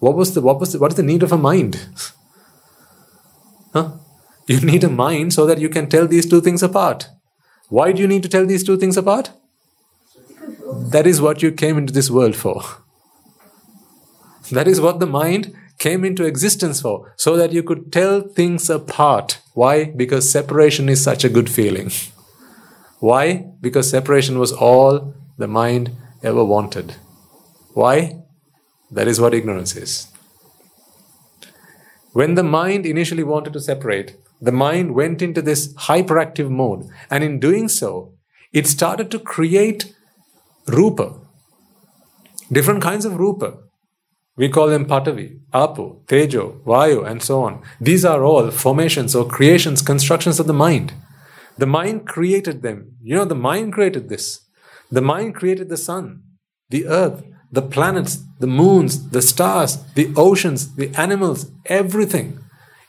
[0.00, 1.88] what was the what was the, what is the need of a mind?
[3.72, 3.92] huh?
[4.46, 7.08] You need a mind so that you can tell these two things apart.
[7.68, 9.30] Why do you need to tell these two things apart?
[10.74, 12.62] That is what you came into this world for.
[14.50, 18.70] That is what the mind came into existence for, so that you could tell things
[18.70, 19.40] apart.
[19.54, 19.84] Why?
[19.84, 21.90] Because separation is such a good feeling.
[23.00, 23.46] Why?
[23.60, 25.90] Because separation was all the mind
[26.22, 26.94] ever wanted.
[27.74, 28.22] Why?
[28.90, 30.08] That is what ignorance is.
[32.12, 36.88] When the mind initially wanted to separate, the mind went into this hyperactive mode.
[37.10, 38.12] And in doing so,
[38.52, 39.94] it started to create
[40.66, 41.14] rupa,
[42.50, 43.58] different kinds of rupa.
[44.36, 47.62] We call them patavi, apo, tejo, vayu, and so on.
[47.80, 50.94] These are all formations or creations, constructions of the mind.
[51.58, 52.96] The mind created them.
[53.02, 54.40] You know, the mind created this.
[54.90, 56.22] The mind created the sun,
[56.70, 62.38] the earth, the planets, the moons, the stars, the oceans, the animals, everything.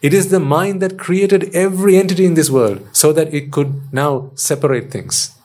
[0.02, 3.94] It is the mind that created every entity in this world so that it could
[3.94, 5.38] now separate things.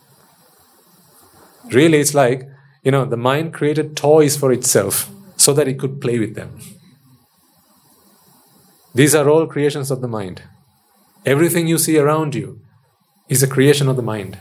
[1.72, 2.48] Really, it's like,
[2.82, 6.58] you know, the mind created toys for itself so that it could play with them.
[8.94, 10.42] These are all creations of the mind.
[11.26, 12.60] Everything you see around you
[13.28, 14.38] is a creation of the mind.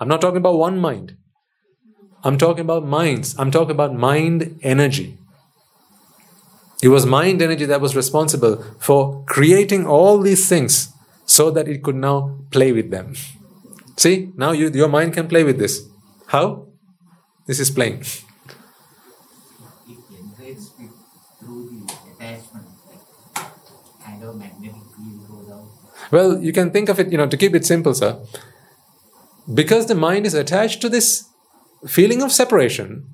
[0.00, 1.16] I'm not talking about one mind.
[2.24, 3.38] I'm talking about minds.
[3.38, 5.18] I'm talking about mind energy.
[6.82, 10.92] It was mind energy that was responsible for creating all these things
[11.24, 13.14] so that it could now play with them.
[13.96, 15.88] See, now you, your mind can play with this.
[16.26, 16.66] How?
[17.46, 18.00] This is playing.
[18.00, 18.16] It
[20.10, 20.90] generates it
[21.38, 23.46] through the attachment, like
[24.04, 25.68] kind of magnetic field goes out.
[26.10, 28.20] Well, you can think of it, you know, to keep it simple, sir.
[29.52, 31.28] Because the mind is attached to this
[31.86, 33.06] feeling of separation,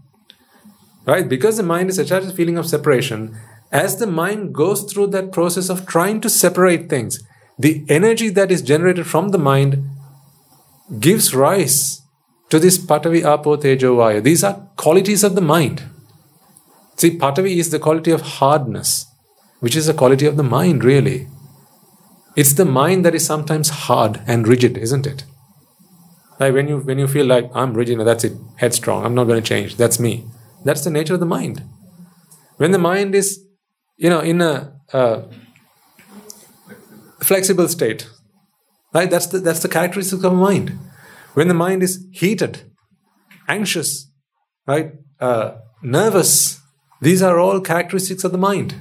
[1.05, 1.29] right?
[1.29, 3.37] Because the mind is attached to the feeling of separation,
[3.71, 7.23] as the mind goes through that process of trying to separate things,
[7.59, 9.85] the energy that is generated from the mind
[10.99, 12.02] gives rise
[12.53, 14.23] to this patavi apo tejo vayu.
[14.23, 15.83] These are qualities of the mind.
[16.97, 19.07] See, patavi is the quality of hardness,
[19.61, 21.29] which is a quality of the mind, really.
[22.37, 25.25] It's the mind that is sometimes hard and rigid, isn't it?
[26.41, 29.43] Like when you when you feel like I'm rigid, that's it, headstrong, I'm not going
[29.43, 30.27] to change, that's me.
[30.65, 31.63] That's the nature of the mind.
[32.59, 33.41] When the mind is
[33.97, 34.73] you know, in a
[37.21, 38.09] flexible state,
[38.93, 39.09] right?
[39.09, 40.79] That's the, that's the characteristic of mind.
[41.35, 42.71] When the mind is heated,
[43.49, 44.11] anxious,
[44.67, 45.53] right, uh,
[45.83, 46.61] nervous,
[47.01, 48.75] these are all characteristics of the mind.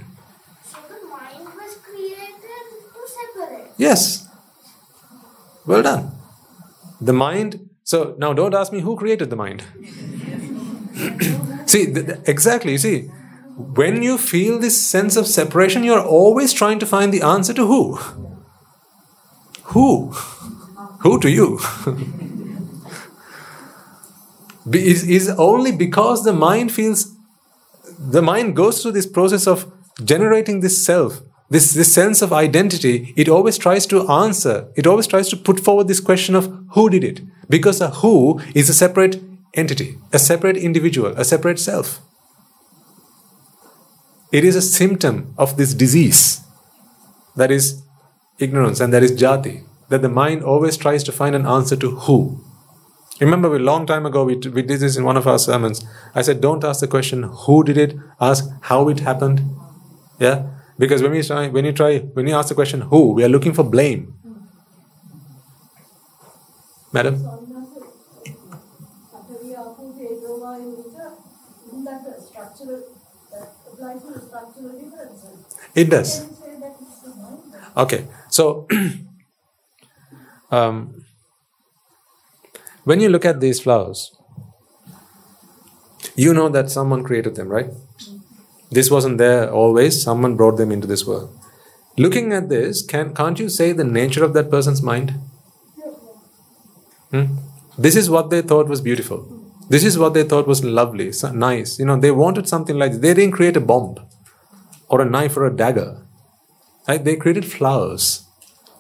[0.65, 3.71] So the mind was created to separate.
[3.77, 4.27] Yes.
[5.65, 6.11] Well done.
[6.99, 7.69] The mind.
[7.83, 9.63] So now don't ask me who created the mind.
[11.65, 12.73] see, th- th- exactly.
[12.73, 13.01] You see,
[13.55, 17.65] when you feel this sense of separation, you're always trying to find the answer to
[17.65, 17.95] who?
[19.73, 20.11] Who?
[20.99, 21.59] Who to you?
[24.71, 27.15] Is, is only because the mind feels,
[27.97, 29.71] the mind goes through this process of
[30.03, 33.13] generating this self, this, this sense of identity.
[33.17, 36.89] It always tries to answer, it always tries to put forward this question of who
[36.89, 37.21] did it?
[37.49, 39.21] Because a who is a separate
[39.53, 41.99] entity, a separate individual, a separate self.
[44.31, 46.41] It is a symptom of this disease
[47.35, 47.81] that is
[48.39, 51.91] ignorance and that is jati, that the mind always tries to find an answer to
[51.91, 52.43] who.
[53.22, 55.85] Remember, a long time ago, we, we did this in one of our sermons.
[56.15, 57.95] I said, don't ask the question, who did it?
[58.19, 59.41] Ask how it happened.
[60.19, 60.48] Yeah?
[60.80, 63.30] Because when, we try, when you try, when you ask the question, who, we are
[63.30, 64.15] looking for blame.
[66.91, 67.23] Madam?
[75.76, 76.26] It does.
[77.77, 78.07] Okay.
[78.30, 78.68] So,
[80.52, 81.00] um,
[82.83, 84.15] when you look at these flowers,
[86.15, 87.69] you know that someone created them, right?
[88.69, 91.37] This wasn't there always, someone brought them into this world.
[91.97, 95.13] Looking at this, can, can't you say the nature of that person's mind?
[97.11, 97.37] Hmm?
[97.77, 99.27] This is what they thought was beautiful.
[99.69, 101.79] This is what they thought was lovely, nice.
[101.79, 103.01] You know, they wanted something like this.
[103.01, 103.97] They didn't create a bomb
[104.89, 106.05] or a knife or a dagger.
[106.87, 107.03] Right?
[107.03, 108.25] They created flowers.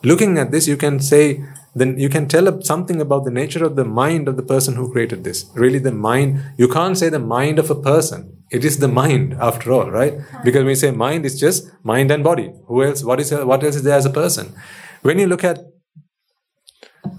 [0.03, 3.75] Looking at this, you can say, then you can tell something about the nature of
[3.75, 5.45] the mind of the person who created this.
[5.55, 8.43] Really, the mind, you can't say the mind of a person.
[8.51, 10.13] It is the mind, after all, right?
[10.43, 12.51] Because when we say mind, it's just mind and body.
[12.67, 13.03] Who else?
[13.03, 13.31] What is?
[13.31, 14.53] What else is there as a person?
[15.01, 15.59] When you look at,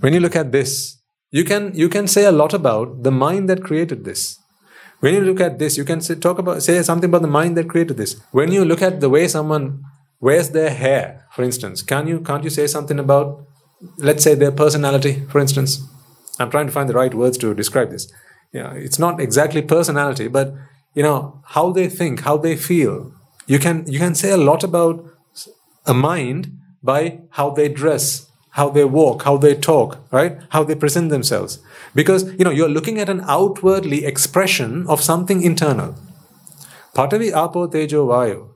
[0.01, 0.99] when you look at this,
[1.31, 4.39] you can you can say a lot about the mind that created this.
[5.01, 7.57] When you look at this, you can say, talk about say something about the mind
[7.57, 8.21] that created this.
[8.31, 9.83] When you look at the way someone
[10.21, 13.47] wears their hair, for instance, can you can't you say something about,
[13.99, 15.83] let's say their personality, for instance?
[16.39, 18.13] I'm trying to find the right words to describe this.
[18.53, 20.55] Know, it's not exactly personality, but
[20.95, 23.13] you know how they think, how they feel.
[23.47, 25.05] You can you can say a lot about
[25.87, 30.39] a mind by how they dress, how they walk, how they talk, right?
[30.51, 31.61] How they present themselves.
[31.95, 35.95] Because you know you're looking at an outwardly expression of something internal.
[36.95, 38.51] Patavi, Apo, Tejo, Vayu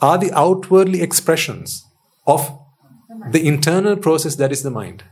[0.00, 1.84] are the outwardly expressions
[2.26, 2.58] of
[3.30, 5.04] the internal process that is the mind.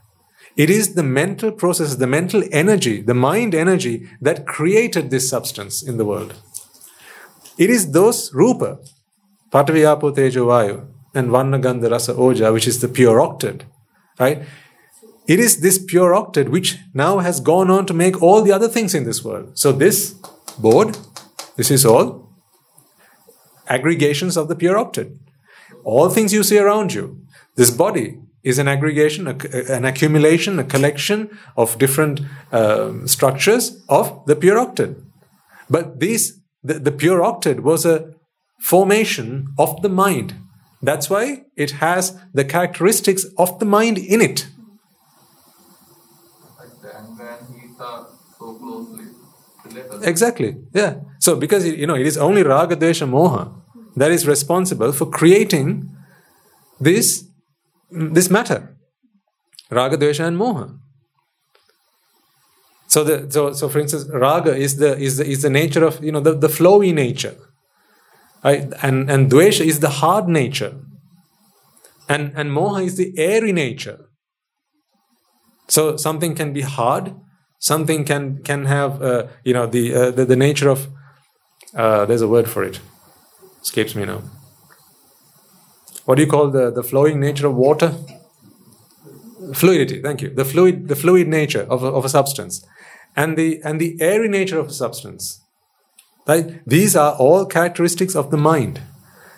[0.57, 5.83] It is the mental process, the mental energy, the mind energy that created this substance
[5.83, 6.35] in the world.
[7.59, 8.79] It is those rupa,
[9.51, 13.63] Patavi, Apo, Tejo, Vayu, and Vanna, Gandha, Rasa, Oja, which is the pure octet,
[14.19, 14.43] right?
[15.27, 18.69] It is this pure octet which now has gone on to make all the other
[18.69, 19.57] things in this world.
[19.59, 20.15] So, this
[20.59, 20.99] board,
[21.57, 22.31] this is all
[23.69, 25.17] aggregations of the pure octet.
[25.85, 27.22] All things you see around you.
[27.57, 32.21] This body is an aggregation, a- an accumulation, a collection of different
[32.51, 34.97] um, structures of the pure octet.
[35.71, 38.15] But these, the, the pure octet was a
[38.61, 40.35] formation of the mind.
[40.83, 44.49] That's why it has the characteristics of the mind in it.
[46.59, 48.07] Like the anger and heat are
[48.39, 49.05] so closely
[49.65, 50.03] related.
[50.03, 50.57] Exactly.
[50.75, 50.97] Yeah.
[51.21, 53.55] So because you know it is only raga, dvesha, moha
[53.95, 55.89] that is responsible for creating
[56.81, 57.25] this
[57.93, 58.77] this matter,
[59.71, 60.79] raga, dvesha, and moha.
[62.89, 66.03] So the so so for instance, raga is the is the is the nature of
[66.05, 67.37] you know the, the flowy nature,
[68.45, 68.73] right?
[68.83, 70.75] And and dvesha is the hard nature,
[72.09, 73.99] and and moha is the airy nature.
[75.69, 77.15] So something can be hard,
[77.59, 80.89] something can can have uh, you know the, uh, the the nature of
[81.75, 82.81] uh, there's a word for it
[83.63, 84.23] escapes me now.
[86.05, 87.95] What do you call the the flowing nature of water?
[89.55, 90.01] Fluidity.
[90.01, 90.31] Thank you.
[90.31, 92.65] The fluid the fluid nature of a, of a substance,
[93.17, 95.41] and the and the airy nature of a substance.
[96.27, 96.61] Right.
[96.67, 98.81] These are all characteristics of the mind.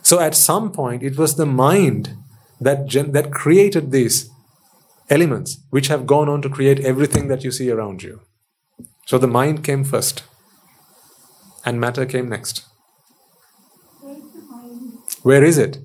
[0.03, 2.15] So at some point, it was the mind
[2.61, 4.31] that that created these
[5.11, 8.21] elements which have gone on to create everything that you see around you.
[9.07, 10.23] So the mind came first,
[11.65, 12.65] and matter came next.
[15.23, 15.79] Where is it?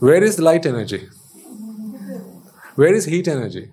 [0.00, 1.08] Where is light energy?
[2.76, 3.72] Where is heat energy?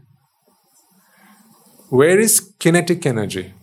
[1.90, 3.54] Where is kinetic energy?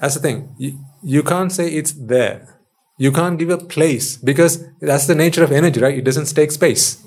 [0.00, 0.54] That's the thing.
[0.58, 2.58] You, you can't say it's there.
[2.96, 5.98] You can't give a place because that's the nature of energy, right?
[5.98, 7.04] It doesn't take space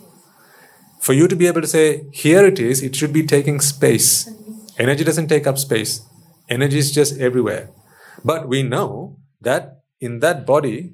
[1.03, 4.29] for you to be able to say, here it is, it should be taking space.
[4.79, 6.01] Energy doesn't take up space,
[6.49, 7.69] energy is just everywhere.
[8.23, 10.93] But we know that in that body,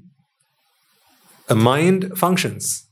[1.48, 2.89] a mind functions.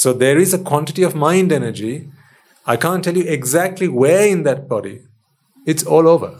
[0.00, 2.08] So there is a quantity of mind energy.
[2.66, 5.00] I can't tell you exactly where in that body,
[5.66, 6.30] it's all over.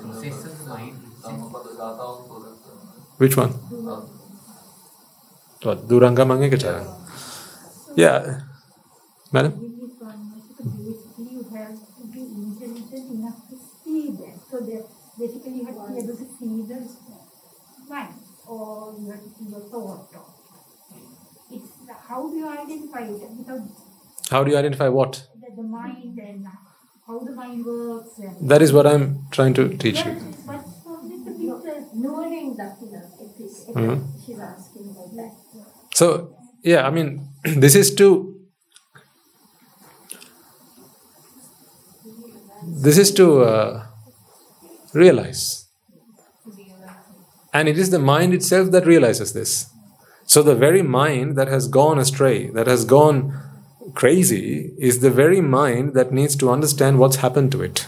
[0.00, 1.32] processes mind itself.
[1.32, 3.52] Dhammapada Gatha also that's uh, Which one?
[5.62, 5.88] What?
[5.88, 6.82] Duranga Mangekachara?
[7.96, 8.40] Yeah.
[9.32, 9.52] Madam?
[9.56, 14.36] Basically you have to be intelligent enough to see that.
[14.50, 14.78] So they
[15.18, 16.78] basically you have to be able to see the
[17.88, 18.14] mind,
[18.46, 20.07] or you have to see your thought.
[22.08, 23.20] How do you identify it?
[23.38, 23.60] Without
[24.30, 25.12] How do you identify what?
[25.42, 26.46] the, the mind and
[27.06, 30.12] how the mind works That is what I'm trying to teach you.
[30.46, 33.94] but so little bit Knowing that, you know.
[33.94, 33.96] Mhm.
[34.24, 35.32] She's asking about that.
[35.94, 37.28] So, yeah, I mean,
[37.64, 38.08] this is to.
[42.62, 43.86] This is to uh,
[44.94, 45.66] realize.
[47.52, 49.66] And it is the mind itself that realizes this.
[50.28, 53.32] So, the very mind that has gone astray, that has gone
[53.94, 57.86] crazy, is the very mind that needs to understand what's happened to it.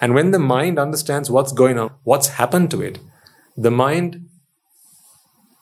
[0.00, 2.98] And when the mind understands what's going on, what's happened to it,
[3.56, 4.28] the mind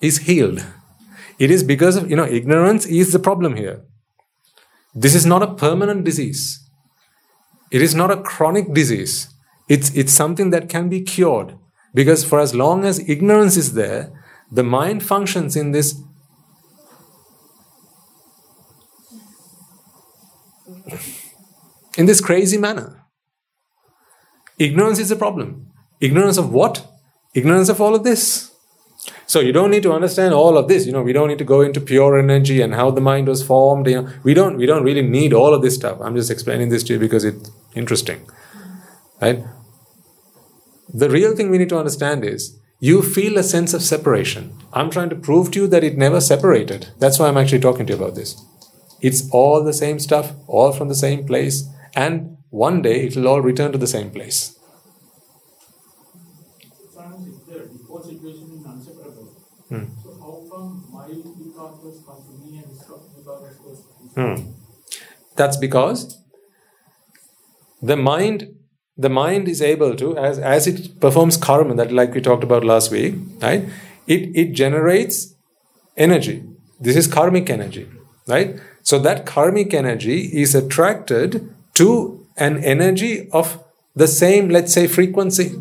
[0.00, 0.64] is healed.
[1.38, 3.82] It is because of, you know, ignorance is the problem here.
[4.94, 6.66] This is not a permanent disease.
[7.70, 9.28] It is not a chronic disease.
[9.68, 11.58] It's, it's something that can be cured.
[11.92, 14.10] Because for as long as ignorance is there,
[14.50, 16.00] the mind functions in this
[21.96, 23.02] in this crazy manner.
[24.58, 25.68] Ignorance is a problem.
[26.00, 26.86] Ignorance of what?
[27.34, 28.52] Ignorance of all of this.
[29.26, 30.86] So you don't need to understand all of this.
[30.86, 33.42] You know, we don't need to go into pure energy and how the mind was
[33.42, 33.86] formed.
[33.86, 35.98] You know, we don't we don't really need all of this stuff.
[36.00, 38.28] I'm just explaining this to you because it's interesting.
[39.20, 39.44] Right?
[40.92, 44.56] The real thing we need to understand is you feel a sense of separation.
[44.72, 46.88] I'm trying to prove to you that it never separated.
[46.98, 48.42] That's why I'm actually talking to you about this.
[49.00, 53.28] It's all the same stuff, all from the same place, and one day it will
[53.28, 54.58] all return to the same place.
[56.92, 59.24] Sometimes if the default situation is inseparable.
[59.68, 59.84] Hmm.
[60.02, 63.82] So how come my vipakas come to me and stop vipakas goes
[64.14, 64.52] Hmm.
[65.36, 66.18] That's because
[67.82, 68.55] the mind
[68.98, 72.64] the mind is able to as as it performs karma that like we talked about
[72.64, 73.64] last week right?
[74.06, 75.34] It it generates
[75.96, 76.42] energy.
[76.80, 77.86] This is karmic energy
[78.26, 78.58] right?
[78.82, 83.62] So that karmic energy is attracted to an energy of
[83.94, 85.54] the same let's say frequency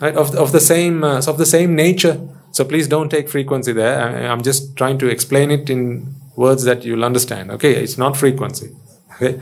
[0.00, 0.14] right?
[0.14, 2.20] Of, of the same uh, of the same nature.
[2.50, 4.00] So please don't take frequency there.
[4.00, 7.50] I, i'm just trying to explain it in words that you'll understand.
[7.50, 8.70] Okay it's not frequency.
[9.20, 9.40] Okay?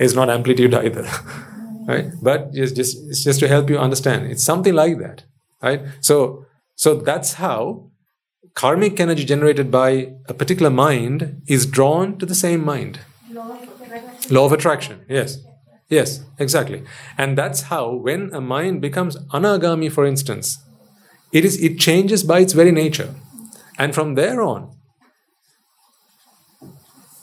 [0.00, 1.06] It's not amplitude either
[1.86, 2.06] right?
[2.22, 4.30] But just, just it's just to help you understand.
[4.30, 5.24] It's something like that
[5.62, 5.82] right?
[6.00, 7.90] So so that's how
[8.54, 13.00] karmic energy generated by a particular mind is drawn to the same mind.
[14.30, 15.04] Law of attraction.
[15.08, 15.38] Yes.
[15.88, 16.82] Yes exactly.
[17.16, 20.58] And that's how when a mind becomes anagami for instance
[21.32, 23.14] it is it changes by its very nature.
[23.78, 24.76] And from there on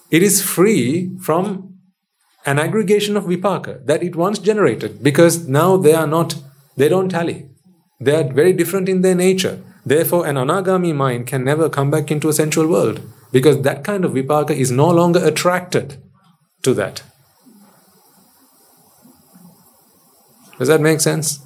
[0.10, 1.69] it is free from
[2.52, 6.36] an aggregation of vipaka that it once generated because now they are not
[6.78, 7.38] they don't tally.
[8.00, 9.56] They are very different in their nature.
[9.86, 13.02] Therefore an anagami mind can never come back into a sensual world
[13.32, 15.98] because that kind of vipaka is no longer attracted
[16.64, 17.04] to that.
[20.58, 21.40] Does that make sense?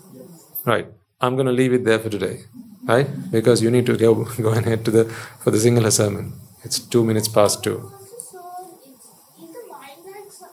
[0.65, 0.87] Right.
[1.21, 2.37] I'm going to leave it there for today
[2.85, 3.07] right?
[3.31, 4.13] Because you need to go
[4.47, 5.05] go and head to the
[5.43, 6.33] for the Sinhala sermon.
[6.63, 8.39] It's 2 minutes past 2 So
[8.85, 9.05] it's
[9.43, 10.45] is the mind like so-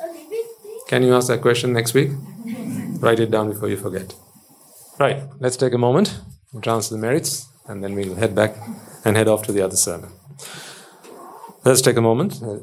[0.00, 0.74] a living thing?
[0.88, 2.10] Can you ask that question next week?
[3.00, 4.14] Write it down before you forget.
[5.00, 6.20] Right, let's take a moment,
[6.52, 8.54] to transfer the merits, and then we'll head back
[9.04, 10.12] and head off to the other sermon.
[11.64, 12.58] Let's take a moment uh,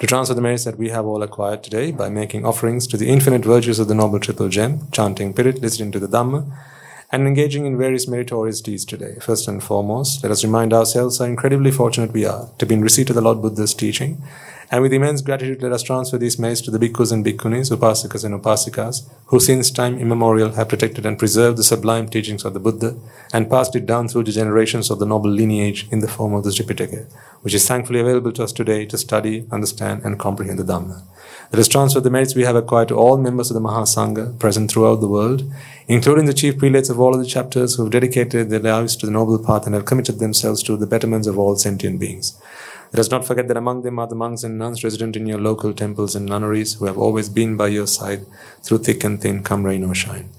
[0.00, 3.08] to transfer the merits that we have all acquired today by making offerings to the
[3.08, 6.52] infinite virtues of the Noble Triple Gem, chanting Pirit, listening to the Dhamma,
[7.12, 9.14] and engaging in various meritorious deeds today.
[9.20, 12.82] First and foremost, let us remind ourselves how incredibly fortunate we are to be in
[12.82, 14.22] receipt of the Lord Buddha's teaching.
[14.70, 18.22] And with immense gratitude, let us transfer these merits to the bhikkhus and bhikkhunis, upasakas
[18.22, 22.60] and upasikas, who since time immemorial have protected and preserved the sublime teachings of the
[22.60, 22.98] Buddha
[23.32, 26.44] and passed it down through the generations of the noble lineage in the form of
[26.44, 30.64] the Tripitaka, which is thankfully available to us today to study, understand, and comprehend the
[30.64, 31.02] Dhamma.
[31.50, 34.70] Let us transfer the merits we have acquired to all members of the Mahasangha present
[34.70, 35.50] throughout the world,
[35.86, 39.06] including the chief prelates of all of the chapters who have dedicated their lives to
[39.06, 42.38] the noble path and have committed themselves to the betterments of all sentient beings.
[42.92, 45.38] Let us not forget that among them are the monks and nuns resident in your
[45.38, 48.24] local temples and nunneries who have always been by your side
[48.62, 50.30] through thick and thin, come rain or shine.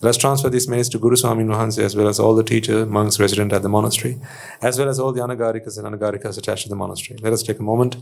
[0.00, 2.86] Let us transfer these merits to Guru Swamin Wahanse as well as all the teacher,
[2.86, 4.20] monks resident at the monastery,
[4.62, 7.18] as well as all the anagarikas and anagarikas attached to the monastery.
[7.20, 7.96] Let us take a moment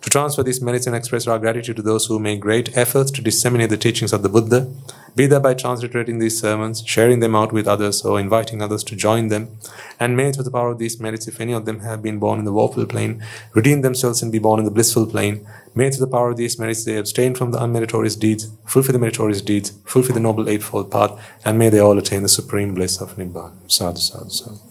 [0.00, 3.22] to transfer these merits and express our gratitude to those who make great efforts to
[3.22, 4.72] disseminate the teachings of the Buddha,
[5.16, 8.94] be that by transliterating these sermons, sharing them out with others, or inviting others to
[8.94, 9.48] join them.
[9.98, 12.38] And may through the power of these merits, if any of them have been born
[12.38, 15.44] in the woeful plane, redeem themselves and be born in the blissful plane.
[15.74, 18.98] May through the power of these merits they abstain from the unmeritorious deeds, fulfill the
[18.98, 23.00] meritorious deeds, fulfill the noble eightfold path, and may they all attain the supreme bliss
[23.00, 23.52] of Nibbana.
[23.66, 24.67] Sadhu, sadhu, sadhu.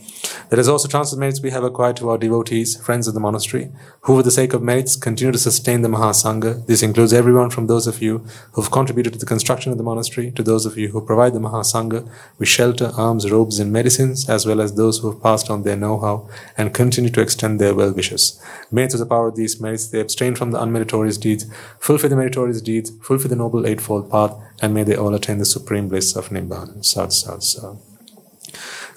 [0.49, 3.69] There is also transcendental merits we have acquired to our devotees, friends of the monastery,
[4.01, 6.65] who, for the sake of merits, continue to sustain the Mahasangha.
[6.67, 8.19] This includes everyone from those of you
[8.53, 11.33] who have contributed to the construction of the monastery, to those of you who provide
[11.33, 15.49] the Mahasangha with shelter, alms, robes, and medicines, as well as those who have passed
[15.49, 18.41] on their know how and continue to extend their well wishes.
[18.71, 21.45] May, through the power of these merits, they abstain from the unmeritorious deeds,
[21.79, 25.45] fulfill the meritorious deeds, fulfill the Noble Eightfold Path, and may they all attain the
[25.45, 26.85] supreme bliss of Nibbana.
[26.85, 27.86] Sad, sad, sad.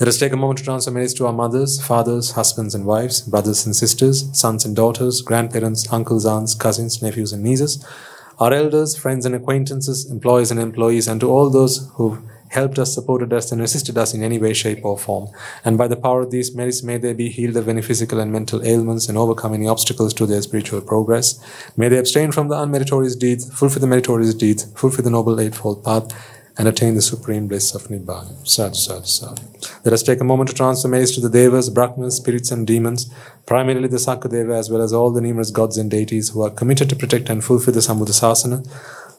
[0.01, 3.21] Let us take a moment to transfer merits to our mothers, fathers, husbands and wives,
[3.21, 7.85] brothers and sisters, sons and daughters, grandparents, uncles, aunts, cousins, nephews and nieces,
[8.39, 12.19] our elders, friends and acquaintances, employees and employees, and to all those who've
[12.49, 15.29] helped us, supported us, and assisted us in any way, shape, or form.
[15.67, 18.33] And by the power of these merits, may they be healed of any physical and
[18.33, 21.39] mental ailments and overcome any obstacles to their spiritual progress.
[21.77, 25.85] May they abstain from the unmeritorious deeds, fulfill the meritorious deeds, fulfill the noble eightfold
[25.85, 28.47] path, and attain the supreme bliss of Nibbana.
[28.47, 29.43] Sadhu, sadhu, sadhu.
[29.83, 33.11] Let us take a moment to transfer merits to the Devas, Brahmas, spirits, and demons,
[33.47, 36.91] primarily the Sakadeva, as well as all the numerous gods and deities who are committed
[36.91, 38.69] to protect and fulfill the Sambuddhasasana.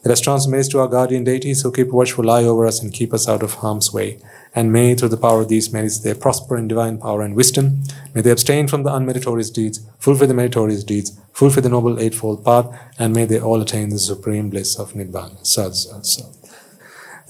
[0.04, 2.92] Let us transfer merits to our guardian deities who keep watchful eye over us and
[2.92, 4.20] keep us out of harm's way.
[4.54, 7.82] And may, through the power of these merits, they prosper in divine power and wisdom.
[8.14, 12.44] May they abstain from the unmeritorious deeds, fulfill the meritorious deeds, fulfill the noble eightfold
[12.44, 12.66] path,
[13.00, 15.44] and may they all attain the supreme bliss of Nibbana.
[15.44, 16.41] Sadhu, sadhu, sadhu.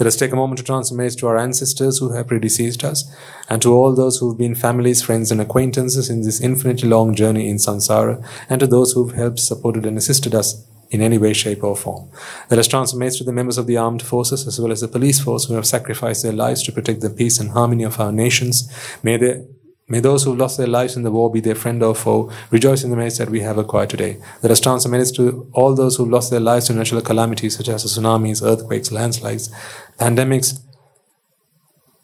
[0.02, 3.08] Let us take a moment to transfer merits to our ancestors who have predeceased us,
[3.48, 7.14] and to all those who have been families, friends, and acquaintances in this infinitely long
[7.14, 8.20] journey in samsara,
[8.50, 11.76] and to those who have helped, supported, and assisted us in any way, shape, or
[11.76, 12.10] form.
[12.50, 14.88] Let us transfer merits to the members of the armed forces as well as the
[14.88, 18.10] police force who have sacrificed their lives to protect the peace and harmony of our
[18.10, 18.68] nations.
[19.04, 19.44] May they
[19.92, 22.32] May those who lost their lives in the war be their friend or foe.
[22.50, 24.16] Rejoice in the merits that we have acquired today.
[24.42, 27.68] Let us transfer merits to all those who lost their lives to natural calamities such
[27.68, 29.50] as tsunamis, earthquakes, landslides,
[29.98, 30.60] pandemics,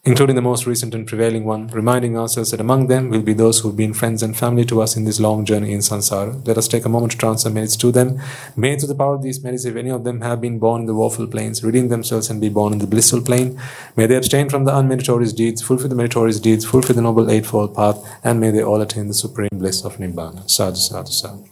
[0.05, 3.61] including the most recent and prevailing one, reminding ourselves that among them will be those
[3.61, 6.47] who have been friends and family to us in this long journey in samsara.
[6.47, 8.21] Let us take a moment to transfer merits to them.
[8.57, 10.87] May, through the power of these merits, if any of them have been born in
[10.87, 13.61] the woeful plains, redeem themselves and be born in the blissful plane.
[13.97, 17.75] May they abstain from the unmeritorious deeds, fulfill the meritorious deeds, fulfill the noble eightfold
[17.75, 20.49] path, and may they all attain the supreme bliss of Nibbana.
[20.49, 21.45] Sadhu, sadhu, sadhu.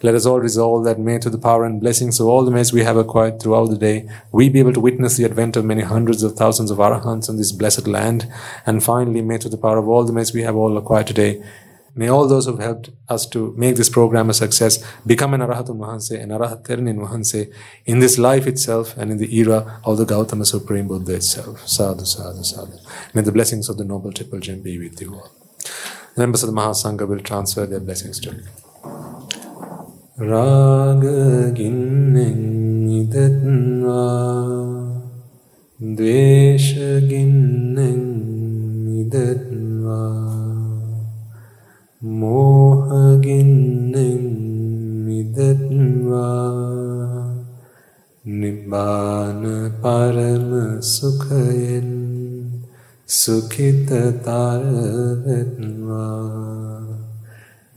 [0.00, 2.72] Let us all resolve that may, to the power and blessings of all the merits
[2.72, 5.82] we have acquired throughout the day, we be able to witness the advent of many
[5.82, 8.30] hundreds of thousands of arahants on this blessed land.
[8.64, 11.42] And finally, may, to the power of all the merits we have all acquired today,
[11.96, 15.40] may all those who have helped us to make this program a success become an
[15.40, 17.52] Arahatun Mahanse, an Arahat Ternin Mahanse,
[17.84, 21.66] in this life itself and in the era of the Gautama Supreme Buddha itself.
[21.66, 22.78] Sadhu, sadhu, sadhu.
[23.14, 25.32] May the blessings of the Noble Triple Gem be with you all.
[26.16, 28.44] Members of the Mahasangha will transfer their blessings to you.
[30.20, 31.78] රාගගින්නෙන්
[32.82, 34.18] නිදත්වා
[35.80, 37.36] ද්වේශගින්නෙන්
[38.84, 40.18] නිදත්වා
[42.02, 43.14] මෝහගින්නෙන්
[45.06, 46.50] නිදත්වා
[48.24, 49.42] නිබ්බාන
[49.78, 50.50] පරම
[50.82, 51.90] සුඛයෙන්
[53.08, 54.66] සුඛිතතර
[55.24, 56.87] වෙත්වා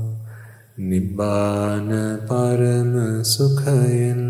[0.76, 1.86] නිබ්බාන
[2.26, 4.22] පරම සුඛයෙන්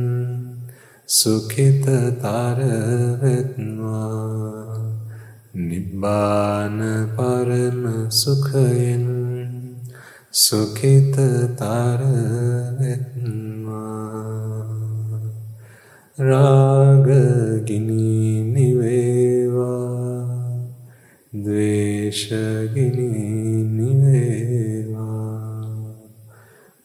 [1.09, 2.61] සුඛිතතර
[3.17, 4.93] වෙත්වා.
[5.55, 9.07] නිබ්බාන පරම සුඛයෙන්
[10.31, 12.01] සුඛිතතර
[12.77, 14.05] වෙත්වා.
[16.19, 17.09] රාග
[17.65, 19.89] ගිනි නිවේවා.
[21.33, 22.29] ද්වේෂ
[22.75, 24.74] ගිනි නිවේවා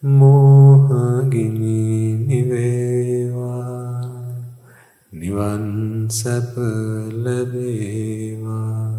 [0.04, 1.80] මෝහගිනි
[2.28, 4.00] නිවේවා.
[5.12, 6.56] නිවන් සැප
[7.16, 8.94] ලැබේවා.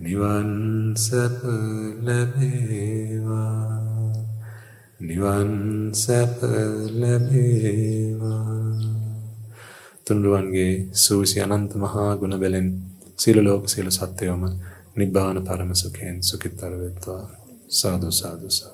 [0.00, 0.50] නිවන්
[0.96, 1.42] සැප
[2.00, 3.68] ලැබේවා.
[5.00, 6.40] නිවන් සැප
[6.92, 8.54] ලැබේවා.
[10.04, 12.68] තුන්රුවන්ගේ සූසි අනන්ත මහා ගුණ බැලෙන්
[13.18, 14.42] සියලු ලෝක සියලු සත්වයෝම
[14.96, 17.24] නිබ්බාන පරම සුඛයෙන් සුඛිතර වෙත්වා.
[17.70, 18.73] සාදු සාදු සාදු.